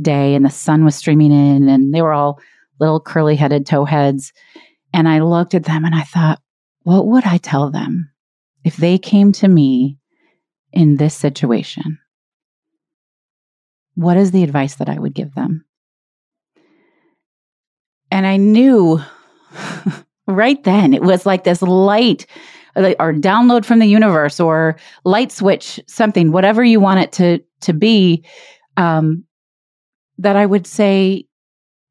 day, 0.00 0.34
and 0.34 0.44
the 0.44 0.50
sun 0.50 0.84
was 0.84 0.96
streaming 0.96 1.32
in, 1.32 1.68
and 1.68 1.94
they 1.94 2.02
were 2.02 2.12
all 2.12 2.40
little 2.80 3.00
curly 3.00 3.36
headed 3.36 3.66
towheads. 3.66 4.32
And 4.92 5.08
I 5.08 5.20
looked 5.20 5.54
at 5.54 5.64
them 5.64 5.84
and 5.84 5.94
I 5.94 6.02
thought, 6.02 6.40
what 6.82 7.06
would 7.06 7.24
I 7.24 7.36
tell 7.36 7.70
them 7.70 8.10
if 8.64 8.76
they 8.76 8.98
came 8.98 9.32
to 9.32 9.48
me 9.48 9.97
in 10.78 10.94
this 10.94 11.14
situation? 11.14 11.98
What 13.96 14.16
is 14.16 14.30
the 14.30 14.44
advice 14.44 14.76
that 14.76 14.88
I 14.88 14.96
would 14.96 15.12
give 15.12 15.34
them? 15.34 15.64
And 18.12 18.24
I 18.26 18.36
knew 18.36 19.02
right 20.28 20.62
then 20.62 20.94
it 20.94 21.02
was 21.02 21.26
like 21.26 21.42
this 21.42 21.62
light 21.62 22.26
or 22.76 23.12
download 23.12 23.64
from 23.64 23.80
the 23.80 23.86
universe 23.86 24.38
or 24.38 24.76
light 25.04 25.32
switch 25.32 25.80
something 25.88 26.30
whatever 26.30 26.62
you 26.62 26.78
want 26.78 27.00
it 27.00 27.10
to 27.10 27.42
to 27.62 27.72
be 27.72 28.24
um 28.76 29.24
that 30.18 30.36
i 30.36 30.44
would 30.44 30.66
say 30.66 31.24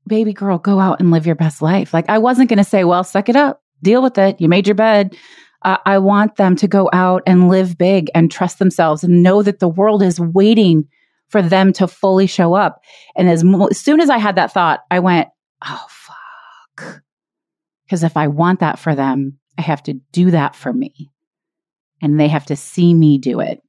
baby 0.06 0.32
girl 0.32 0.60
go 0.60 0.80
out 0.80 1.00
and 1.00 1.12
live 1.12 1.26
your 1.26 1.36
best 1.36 1.62
life 1.62 1.94
like 1.94 2.08
i 2.10 2.18
wasn't 2.18 2.48
going 2.48 2.58
to 2.58 2.64
say 2.64 2.84
well 2.84 3.04
suck 3.04 3.28
it 3.28 3.36
up 3.36 3.64
deal 3.82 4.02
with 4.02 4.18
it 4.18 4.40
you 4.40 4.48
made 4.48 4.68
your 4.68 4.76
bed 4.76 5.18
uh, 5.64 5.78
i 5.86 5.98
want 5.98 6.36
them 6.36 6.56
to 6.56 6.68
go 6.68 6.90
out 6.94 7.24
and 7.26 7.50
live 7.50 7.78
big 7.78 8.10
and 8.14 8.32
trust 8.32 8.60
themselves 8.60 9.04
and 9.04 9.24
know 9.24 9.42
that 9.42 9.60
the 9.60 9.68
world 9.68 10.02
is 10.02 10.20
waiting 10.20 10.88
for 11.30 11.42
them 11.42 11.74
to 11.74 11.88
fully 11.88 12.28
show 12.28 12.54
up 12.54 12.82
and 13.16 13.30
as, 13.30 13.44
mo- 13.44 13.68
as 13.68 13.80
soon 13.80 14.00
as 14.00 14.10
i 14.10 14.18
had 14.18 14.36
that 14.36 14.52
thought 14.52 14.82
i 14.92 15.00
went 15.00 15.28
oh 15.66 15.86
fuck 15.90 17.04
because 17.88 18.04
if 18.04 18.18
I 18.18 18.28
want 18.28 18.60
that 18.60 18.80
for 18.80 18.96
them, 18.96 19.40
I 19.58 19.62
have 19.62 19.82
to 19.84 19.94
do 20.12 20.32
that 20.32 20.56
for 20.56 20.74
me. 20.74 21.10
And 22.02 22.20
they 22.20 22.28
have 22.28 22.46
to 22.48 22.56
see 22.56 22.94
me 22.94 23.18
do 23.18 23.40
it. 23.40 23.62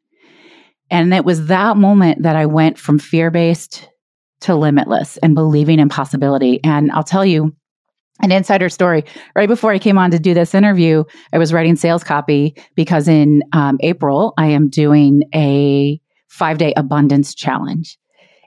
And 0.90 1.14
it 1.14 1.24
was 1.24 1.46
that 1.46 1.76
moment 1.76 2.24
that 2.24 2.34
I 2.34 2.46
went 2.46 2.78
from 2.78 2.98
fear 2.98 3.30
based 3.30 3.88
to 4.40 4.56
limitless 4.56 5.18
and 5.18 5.34
believing 5.34 5.78
in 5.78 5.88
possibility. 5.88 6.60
And 6.64 6.90
I'll 6.90 7.04
tell 7.04 7.24
you 7.24 7.54
an 8.20 8.32
insider 8.32 8.68
story. 8.68 9.04
Right 9.36 9.48
before 9.48 9.72
I 9.72 9.78
came 9.78 9.98
on 9.98 10.10
to 10.10 10.18
do 10.18 10.34
this 10.34 10.54
interview, 10.54 11.04
I 11.32 11.38
was 11.38 11.52
writing 11.52 11.76
sales 11.76 12.04
copy 12.04 12.56
because 12.74 13.08
in 13.08 13.42
um, 13.52 13.78
April, 13.80 14.34
I 14.38 14.46
am 14.46 14.68
doing 14.68 15.22
a 15.34 16.00
five 16.28 16.58
day 16.58 16.72
abundance 16.76 17.34
challenge. 17.34 17.98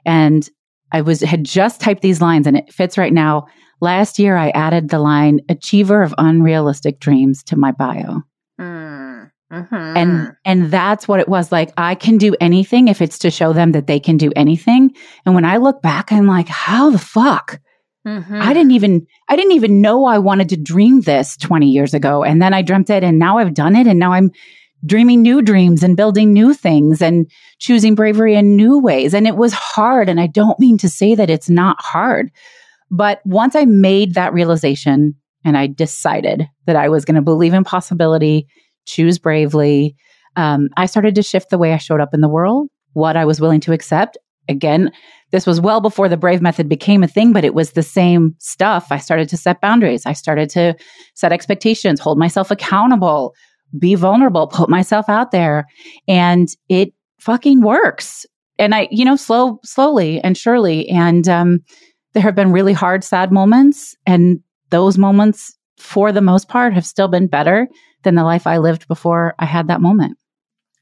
And 0.04 0.48
I 0.92 1.00
was 1.00 1.20
had 1.20 1.44
just 1.44 1.80
typed 1.80 2.02
these 2.02 2.20
lines 2.20 2.46
and 2.46 2.56
it 2.56 2.72
fits 2.72 2.98
right 2.98 3.12
now. 3.12 3.46
Last 3.80 4.18
year, 4.18 4.36
I 4.36 4.50
added 4.50 4.90
the 4.90 4.98
line 5.00 5.40
"achiever 5.48 6.02
of 6.02 6.14
unrealistic 6.18 7.00
dreams" 7.00 7.42
to 7.44 7.56
my 7.56 7.72
bio, 7.72 8.22
Mm, 8.60 9.30
mhm. 9.52 9.96
and 9.96 10.32
and 10.44 10.70
that's 10.70 11.08
what 11.08 11.18
it 11.18 11.28
was 11.28 11.50
like. 11.50 11.72
I 11.76 11.96
can 11.96 12.16
do 12.16 12.36
anything 12.40 12.86
if 12.86 13.02
it's 13.02 13.18
to 13.20 13.30
show 13.30 13.52
them 13.52 13.72
that 13.72 13.88
they 13.88 13.98
can 13.98 14.16
do 14.18 14.30
anything. 14.36 14.92
And 15.26 15.34
when 15.34 15.44
I 15.44 15.56
look 15.56 15.82
back, 15.82 16.12
I'm 16.12 16.26
like, 16.28 16.46
how 16.48 16.90
the 16.90 16.98
fuck? 16.98 17.58
Mhm. 18.06 18.40
I 18.40 18.52
didn't 18.52 18.72
even 18.72 19.06
I 19.28 19.36
didn't 19.36 19.52
even 19.52 19.80
know 19.80 20.06
I 20.06 20.18
wanted 20.18 20.48
to 20.50 20.56
dream 20.56 21.02
this 21.02 21.36
20 21.36 21.70
years 21.70 21.94
ago, 21.94 22.24
and 22.24 22.42
then 22.42 22.52
I 22.52 22.62
dreamt 22.62 22.90
it, 22.90 23.04
and 23.04 23.18
now 23.18 23.38
I've 23.38 23.54
done 23.54 23.76
it, 23.76 23.86
and 23.86 23.98
now 23.98 24.12
I'm 24.12 24.30
dreaming 24.84 25.22
new 25.22 25.40
dreams 25.42 25.84
and 25.84 25.96
building 25.96 26.32
new 26.32 26.52
things 26.52 27.00
and 27.00 27.30
choosing 27.60 27.94
bravery 27.94 28.34
in 28.34 28.56
new 28.56 28.80
ways. 28.80 29.14
And 29.14 29.26
it 29.28 29.36
was 29.36 29.52
hard, 29.52 30.08
and 30.08 30.20
I 30.20 30.26
don't 30.26 30.58
mean 30.58 30.78
to 30.78 30.88
say 30.88 31.14
that 31.14 31.30
it's 31.30 31.48
not 31.48 31.76
hard. 31.80 32.30
But 32.90 33.20
once 33.24 33.56
I 33.56 33.64
made 33.64 34.14
that 34.14 34.32
realization 34.32 35.14
and 35.44 35.56
I 35.56 35.66
decided 35.68 36.48
that 36.66 36.76
I 36.76 36.88
was 36.88 37.04
going 37.04 37.16
to 37.16 37.22
believe 37.22 37.54
in 37.54 37.64
possibility, 37.64 38.46
choose 38.86 39.18
bravely, 39.18 39.96
um, 40.36 40.68
I 40.76 40.86
started 40.86 41.14
to 41.16 41.22
shift 41.22 41.50
the 41.50 41.58
way 41.58 41.72
I 41.72 41.78
showed 41.78 42.00
up 42.00 42.14
in 42.14 42.20
the 42.20 42.28
world, 42.28 42.68
what 42.94 43.16
I 43.16 43.24
was 43.24 43.40
willing 43.40 43.60
to 43.60 43.72
accept. 43.72 44.18
Again, 44.48 44.90
this 45.30 45.46
was 45.46 45.60
well 45.60 45.80
before 45.80 46.08
the 46.08 46.16
brave 46.16 46.42
method 46.42 46.68
became 46.68 47.02
a 47.02 47.08
thing, 47.08 47.32
but 47.32 47.44
it 47.44 47.54
was 47.54 47.72
the 47.72 47.82
same 47.82 48.34
stuff. 48.38 48.88
I 48.90 48.98
started 48.98 49.28
to 49.30 49.36
set 49.36 49.60
boundaries. 49.60 50.04
I 50.04 50.12
started 50.12 50.50
to 50.50 50.74
set 51.14 51.32
expectations, 51.32 52.00
hold 52.00 52.18
myself 52.18 52.50
accountable, 52.50 53.34
be 53.78 53.94
vulnerable, 53.94 54.46
put 54.46 54.68
myself 54.68 55.08
out 55.08 55.30
there. 55.30 55.66
And 56.06 56.48
it 56.68 56.92
fucking 57.20 57.62
works. 57.62 58.26
And 58.58 58.74
I, 58.74 58.88
you 58.90 59.04
know, 59.04 59.16
slow, 59.16 59.58
slowly 59.64 60.20
and 60.20 60.36
surely. 60.36 60.88
And, 60.88 61.28
um, 61.28 61.60
there 62.12 62.22
have 62.22 62.34
been 62.34 62.52
really 62.52 62.72
hard, 62.74 63.04
sad 63.04 63.32
moments. 63.32 63.96
And 64.06 64.40
those 64.70 64.98
moments, 64.98 65.56
for 65.78 66.12
the 66.12 66.20
most 66.20 66.48
part, 66.48 66.74
have 66.74 66.86
still 66.86 67.08
been 67.08 67.26
better 67.26 67.68
than 68.02 68.14
the 68.16 68.24
life 68.24 68.46
I 68.46 68.58
lived 68.58 68.88
before 68.88 69.34
I 69.38 69.46
had 69.46 69.68
that 69.68 69.80
moment. 69.80 70.18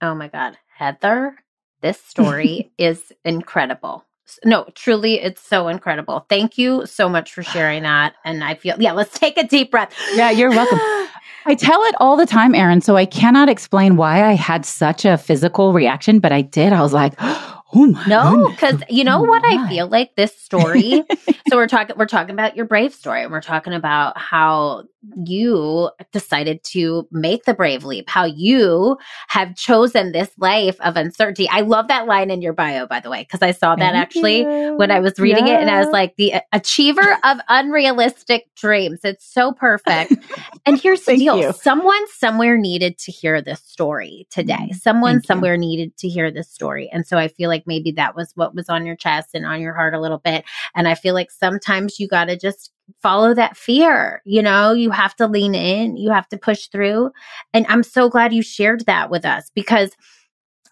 Oh 0.03 0.15
my 0.15 0.29
God. 0.29 0.57
Heather, 0.75 1.37
this 1.81 2.01
story 2.03 2.73
is 2.79 3.13
incredible. 3.25 4.05
No, 4.45 4.67
truly, 4.75 5.21
it's 5.21 5.43
so 5.43 5.67
incredible. 5.67 6.25
Thank 6.29 6.57
you 6.57 6.87
so 6.87 7.09
much 7.09 7.33
for 7.33 7.43
sharing 7.43 7.83
that. 7.85 8.15
And 8.25 8.45
I 8.45 8.55
feel, 8.55 8.77
yeah, 8.79 8.93
let's 8.93 9.19
take 9.19 9.37
a 9.37 9.47
deep 9.47 9.71
breath. 9.71 9.93
Yeah, 10.15 10.31
you're 10.31 10.51
welcome. 10.51 10.79
I 11.47 11.55
tell 11.55 11.83
it 11.85 11.95
all 11.99 12.17
the 12.17 12.27
time, 12.27 12.55
Erin. 12.55 12.83
So 12.83 12.97
I 12.97 13.07
cannot 13.07 13.49
explain 13.49 13.97
why 13.97 14.25
I 14.25 14.35
had 14.35 14.67
such 14.67 15.05
a 15.05 15.17
physical 15.17 15.73
reaction, 15.73 16.21
but 16.21 16.33
I 16.33 16.43
did. 16.43 16.73
I 16.73 16.83
was 16.83 16.93
like, 16.93 17.15
Oh 17.73 17.87
my 17.87 18.05
no, 18.07 18.49
because 18.49 18.83
you 18.89 19.05
know 19.05 19.21
oh 19.21 19.29
what. 19.29 19.45
I 19.45 19.69
feel 19.69 19.87
like 19.87 20.17
this 20.17 20.37
story. 20.37 21.05
so 21.49 21.57
we're 21.57 21.69
talking 21.69 21.97
we're 21.97 22.07
talking 22.07 22.33
about 22.33 22.57
your 22.57 22.67
brave 22.67 22.93
story, 22.93 23.23
and 23.23 23.31
we're 23.31 23.41
talking 23.41 23.73
about 23.73 24.19
how 24.19 24.85
you 25.25 25.91
decided 26.13 26.63
to 26.63 27.09
make 27.11 27.45
the 27.45 27.55
brave 27.55 27.85
leap, 27.85 28.09
how 28.09 28.25
you 28.25 28.99
have 29.29 29.57
chosen 29.57 30.13
this 30.13 30.31
life 30.39 30.79
of 30.81 30.97
uncertainty. 30.97 31.49
I 31.49 31.63
love 31.63 31.89
that 31.89 32.07
line 32.07 32.31
in 32.31 32.43
your 32.43 32.53
bio, 32.53 32.87
by 32.87 33.01
the 33.01 33.11
way, 33.11 33.23
because 33.23 33.41
I 33.41 33.53
saw 33.53 33.75
that 33.77 33.93
Thank 33.93 33.97
actually 33.97 34.41
you. 34.41 34.77
when 34.77 34.91
I 34.91 35.01
was 35.01 35.19
reading 35.19 35.47
yeah. 35.47 35.55
it, 35.55 35.61
and 35.63 35.71
I 35.71 35.79
was 35.81 35.89
like, 35.89 36.17
the 36.17 36.35
achiever 36.53 37.19
of 37.25 37.39
unrealistic 37.49 38.55
dreams. 38.57 39.01
It's 39.03 39.27
so 39.27 39.53
perfect. 39.53 40.15
and 40.67 40.79
here's 40.79 41.05
the 41.05 41.17
deal: 41.17 41.39
you. 41.39 41.53
someone 41.55 42.07
somewhere 42.09 42.59
needed 42.59 42.99
to 42.99 43.13
hear 43.13 43.41
this 43.41 43.63
story 43.63 44.27
today. 44.31 44.69
Mm, 44.71 44.75
someone 44.75 45.15
Thank 45.15 45.27
somewhere 45.27 45.55
you. 45.55 45.61
needed 45.61 45.97
to 45.99 46.09
hear 46.09 46.31
this 46.31 46.49
story, 46.49 46.91
and 46.93 47.07
so 47.07 47.17
I 47.17 47.29
feel 47.29 47.49
like 47.49 47.65
maybe 47.67 47.93
that 47.93 48.15
was 48.15 48.33
what 48.35 48.55
was 48.55 48.69
on 48.69 48.85
your 48.85 48.97
chest 48.97 49.31
and 49.35 49.47
on 49.47 49.63
your 49.63 49.75
heart 49.75 49.95
a 49.95 50.01
little 50.01 50.19
bit. 50.19 50.45
And 50.75 50.87
I 50.87 50.95
feel 50.95 51.15
like 51.15 51.31
sometimes 51.31 51.99
you 51.99 52.07
got 52.07 52.27
to 52.27 52.37
just 52.37 52.71
follow 53.03 53.35
that 53.35 53.57
fear. 53.57 54.23
You 54.25 54.43
know, 54.43 54.73
you 54.73 54.91
have 54.91 55.15
to 55.17 55.27
lean 55.27 55.55
in, 55.55 55.97
you 55.97 56.11
have 56.11 56.29
to 56.29 56.39
push 56.39 56.69
through. 56.69 57.11
And 57.53 57.67
I'm 57.69 57.83
so 57.83 58.09
glad 58.09 58.33
you 58.33 58.43
shared 58.43 58.87
that 58.87 59.11
with 59.11 59.25
us 59.25 59.51
because 59.55 59.93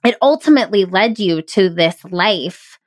it 0.05 0.17
ultimately 0.23 0.85
led 0.85 1.19
you 1.19 1.43
to 1.43 1.69
this 1.69 2.05
life 2.05 2.79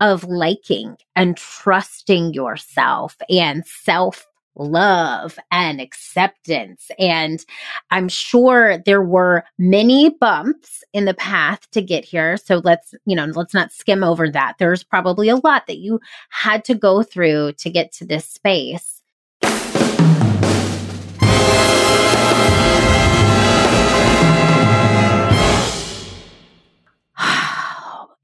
of 0.00 0.24
liking 0.24 0.96
and 1.14 1.36
trusting 1.36 2.32
yourself 2.32 3.16
and 3.28 3.66
self 3.66 4.26
love 4.56 5.38
and 5.50 5.80
acceptance. 5.80 6.90
And 6.98 7.44
I'm 7.90 8.08
sure 8.08 8.78
there 8.78 9.02
were 9.02 9.44
many 9.58 10.10
bumps 10.10 10.82
in 10.92 11.04
the 11.04 11.14
path 11.14 11.70
to 11.70 11.82
get 11.82 12.04
here. 12.04 12.36
So 12.36 12.60
let's, 12.64 12.94
you 13.06 13.16
know, 13.16 13.26
let's 13.26 13.54
not 13.54 13.72
skim 13.72 14.04
over 14.04 14.28
that. 14.30 14.56
There's 14.58 14.82
probably 14.82 15.28
a 15.28 15.36
lot 15.36 15.66
that 15.66 15.78
you 15.78 16.00
had 16.30 16.64
to 16.66 16.74
go 16.74 17.02
through 17.02 17.52
to 17.58 17.70
get 17.70 17.92
to 17.92 18.04
this 18.04 18.26
space. 18.26 18.99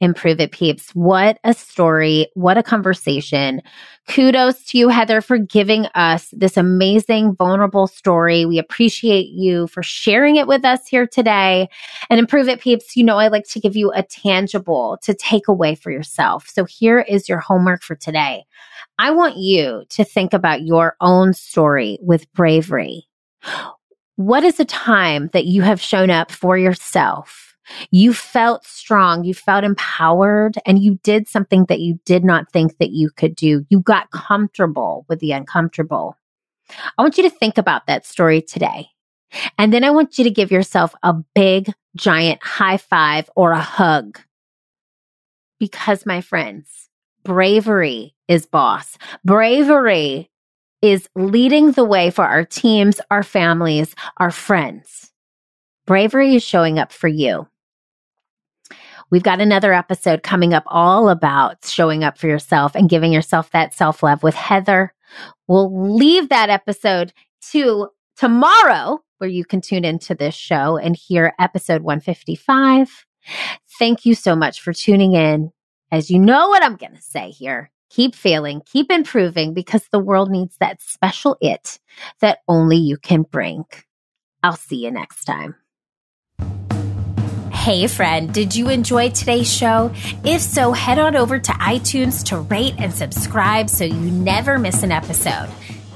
Improve 0.00 0.40
it, 0.40 0.52
peeps. 0.52 0.90
What 0.90 1.38
a 1.42 1.54
story. 1.54 2.28
What 2.34 2.58
a 2.58 2.62
conversation. 2.62 3.62
Kudos 4.08 4.62
to 4.66 4.78
you, 4.78 4.88
Heather, 4.90 5.22
for 5.22 5.38
giving 5.38 5.86
us 5.94 6.28
this 6.32 6.58
amazing, 6.58 7.34
vulnerable 7.34 7.86
story. 7.86 8.44
We 8.44 8.58
appreciate 8.58 9.28
you 9.28 9.66
for 9.68 9.82
sharing 9.82 10.36
it 10.36 10.46
with 10.46 10.66
us 10.66 10.86
here 10.86 11.06
today. 11.06 11.68
And 12.10 12.18
Improve 12.18 12.48
it, 12.48 12.60
peeps, 12.60 12.94
you 12.94 13.04
know, 13.04 13.16
I 13.16 13.28
like 13.28 13.48
to 13.48 13.60
give 13.60 13.74
you 13.74 13.90
a 13.92 14.02
tangible 14.02 14.98
to 15.02 15.14
take 15.14 15.48
away 15.48 15.74
for 15.74 15.90
yourself. 15.90 16.46
So 16.46 16.64
here 16.64 17.00
is 17.00 17.28
your 17.28 17.38
homework 17.38 17.82
for 17.82 17.94
today. 17.94 18.44
I 18.98 19.12
want 19.12 19.36
you 19.38 19.84
to 19.90 20.04
think 20.04 20.34
about 20.34 20.62
your 20.62 20.96
own 21.00 21.32
story 21.32 21.98
with 22.02 22.30
bravery. 22.34 23.08
What 24.16 24.44
is 24.44 24.60
a 24.60 24.64
time 24.64 25.28
that 25.32 25.46
you 25.46 25.62
have 25.62 25.80
shown 25.80 26.10
up 26.10 26.30
for 26.30 26.58
yourself? 26.58 27.45
You 27.90 28.12
felt 28.12 28.64
strong, 28.64 29.24
you 29.24 29.34
felt 29.34 29.64
empowered, 29.64 30.56
and 30.64 30.82
you 30.82 30.98
did 31.02 31.28
something 31.28 31.64
that 31.66 31.80
you 31.80 31.98
did 32.04 32.24
not 32.24 32.52
think 32.52 32.78
that 32.78 32.90
you 32.90 33.10
could 33.10 33.34
do. 33.34 33.64
You 33.68 33.80
got 33.80 34.10
comfortable 34.10 35.04
with 35.08 35.20
the 35.20 35.32
uncomfortable. 35.32 36.16
I 36.98 37.02
want 37.02 37.16
you 37.16 37.22
to 37.24 37.30
think 37.30 37.58
about 37.58 37.86
that 37.86 38.06
story 38.06 38.42
today. 38.42 38.88
And 39.58 39.72
then 39.72 39.84
I 39.84 39.90
want 39.90 40.18
you 40.18 40.24
to 40.24 40.30
give 40.30 40.50
yourself 40.50 40.94
a 41.02 41.14
big, 41.34 41.72
giant 41.96 42.42
high 42.42 42.76
five 42.76 43.28
or 43.36 43.52
a 43.52 43.60
hug. 43.60 44.20
Because, 45.58 46.06
my 46.06 46.20
friends, 46.20 46.88
bravery 47.24 48.14
is 48.28 48.46
boss. 48.46 48.98
Bravery 49.24 50.30
is 50.82 51.08
leading 51.16 51.72
the 51.72 51.84
way 51.84 52.10
for 52.10 52.24
our 52.24 52.44
teams, 52.44 53.00
our 53.10 53.22
families, 53.22 53.94
our 54.18 54.30
friends. 54.30 55.10
Bravery 55.86 56.34
is 56.34 56.42
showing 56.42 56.78
up 56.78 56.92
for 56.92 57.08
you. 57.08 57.48
We've 59.10 59.22
got 59.22 59.40
another 59.40 59.72
episode 59.72 60.22
coming 60.22 60.52
up 60.52 60.64
all 60.66 61.08
about 61.08 61.64
showing 61.64 62.02
up 62.02 62.18
for 62.18 62.26
yourself 62.26 62.74
and 62.74 62.88
giving 62.88 63.12
yourself 63.12 63.50
that 63.50 63.74
self 63.74 64.02
love 64.02 64.22
with 64.22 64.34
Heather. 64.34 64.92
We'll 65.46 65.96
leave 65.96 66.28
that 66.28 66.50
episode 66.50 67.12
to 67.52 67.88
tomorrow, 68.16 69.00
where 69.18 69.30
you 69.30 69.44
can 69.44 69.60
tune 69.60 69.84
into 69.84 70.14
this 70.14 70.34
show 70.34 70.76
and 70.76 70.96
hear 70.96 71.34
episode 71.38 71.82
155. 71.82 73.06
Thank 73.78 74.04
you 74.04 74.14
so 74.14 74.34
much 74.34 74.60
for 74.60 74.72
tuning 74.72 75.14
in. 75.14 75.52
As 75.92 76.10
you 76.10 76.18
know 76.18 76.48
what 76.48 76.64
I'm 76.64 76.76
going 76.76 76.96
to 76.96 77.02
say 77.02 77.30
here, 77.30 77.70
keep 77.90 78.14
failing, 78.14 78.60
keep 78.66 78.90
improving 78.90 79.54
because 79.54 79.88
the 79.88 80.00
world 80.00 80.30
needs 80.30 80.56
that 80.58 80.82
special 80.82 81.36
it 81.40 81.78
that 82.20 82.40
only 82.48 82.76
you 82.76 82.96
can 82.96 83.22
bring. 83.22 83.64
I'll 84.42 84.56
see 84.56 84.84
you 84.84 84.90
next 84.90 85.24
time. 85.24 85.54
Hey, 87.66 87.88
friend, 87.88 88.32
did 88.32 88.54
you 88.54 88.68
enjoy 88.68 89.10
today's 89.10 89.52
show? 89.52 89.92
If 90.24 90.40
so, 90.40 90.70
head 90.70 91.00
on 91.00 91.16
over 91.16 91.40
to 91.40 91.52
iTunes 91.54 92.24
to 92.26 92.38
rate 92.38 92.74
and 92.78 92.94
subscribe 92.94 93.68
so 93.68 93.82
you 93.82 94.12
never 94.12 94.56
miss 94.56 94.84
an 94.84 94.92
episode. 94.92 95.48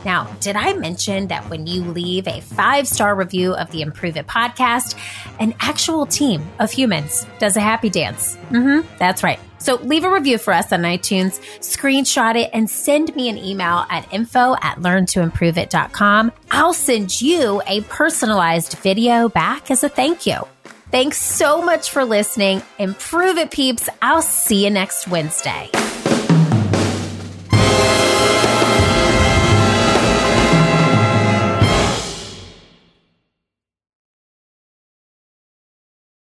Now, 0.04 0.24
did 0.40 0.56
I 0.56 0.72
mention 0.72 1.28
that 1.28 1.48
when 1.48 1.68
you 1.68 1.84
leave 1.84 2.26
a 2.26 2.40
five 2.40 2.88
star 2.88 3.14
review 3.14 3.54
of 3.54 3.70
the 3.70 3.82
Improve 3.82 4.16
It 4.16 4.26
podcast, 4.26 4.98
an 5.38 5.54
actual 5.60 6.06
team 6.06 6.44
of 6.58 6.72
humans 6.72 7.24
does 7.38 7.56
a 7.56 7.60
happy 7.60 7.88
dance? 7.88 8.36
Mm-hmm, 8.50 8.84
that's 8.98 9.22
right. 9.22 9.38
So 9.58 9.76
leave 9.76 10.02
a 10.02 10.10
review 10.10 10.38
for 10.38 10.52
us 10.52 10.72
on 10.72 10.80
iTunes, 10.80 11.38
screenshot 11.60 12.34
it, 12.34 12.50
and 12.52 12.68
send 12.68 13.14
me 13.14 13.28
an 13.28 13.38
email 13.38 13.86
at 13.90 14.12
info 14.12 14.56
at 14.60 14.78
learntoimproveit.com. 14.78 16.32
I'll 16.50 16.74
send 16.74 17.22
you 17.22 17.62
a 17.68 17.82
personalized 17.82 18.76
video 18.78 19.28
back 19.28 19.70
as 19.70 19.84
a 19.84 19.88
thank 19.88 20.26
you. 20.26 20.48
Thanks 20.90 21.18
so 21.18 21.62
much 21.62 21.90
for 21.90 22.04
listening. 22.04 22.62
Improve 22.78 23.38
it, 23.38 23.52
peeps. 23.52 23.88
I'll 24.02 24.22
see 24.22 24.64
you 24.64 24.70
next 24.70 25.06
Wednesday. 25.06 25.70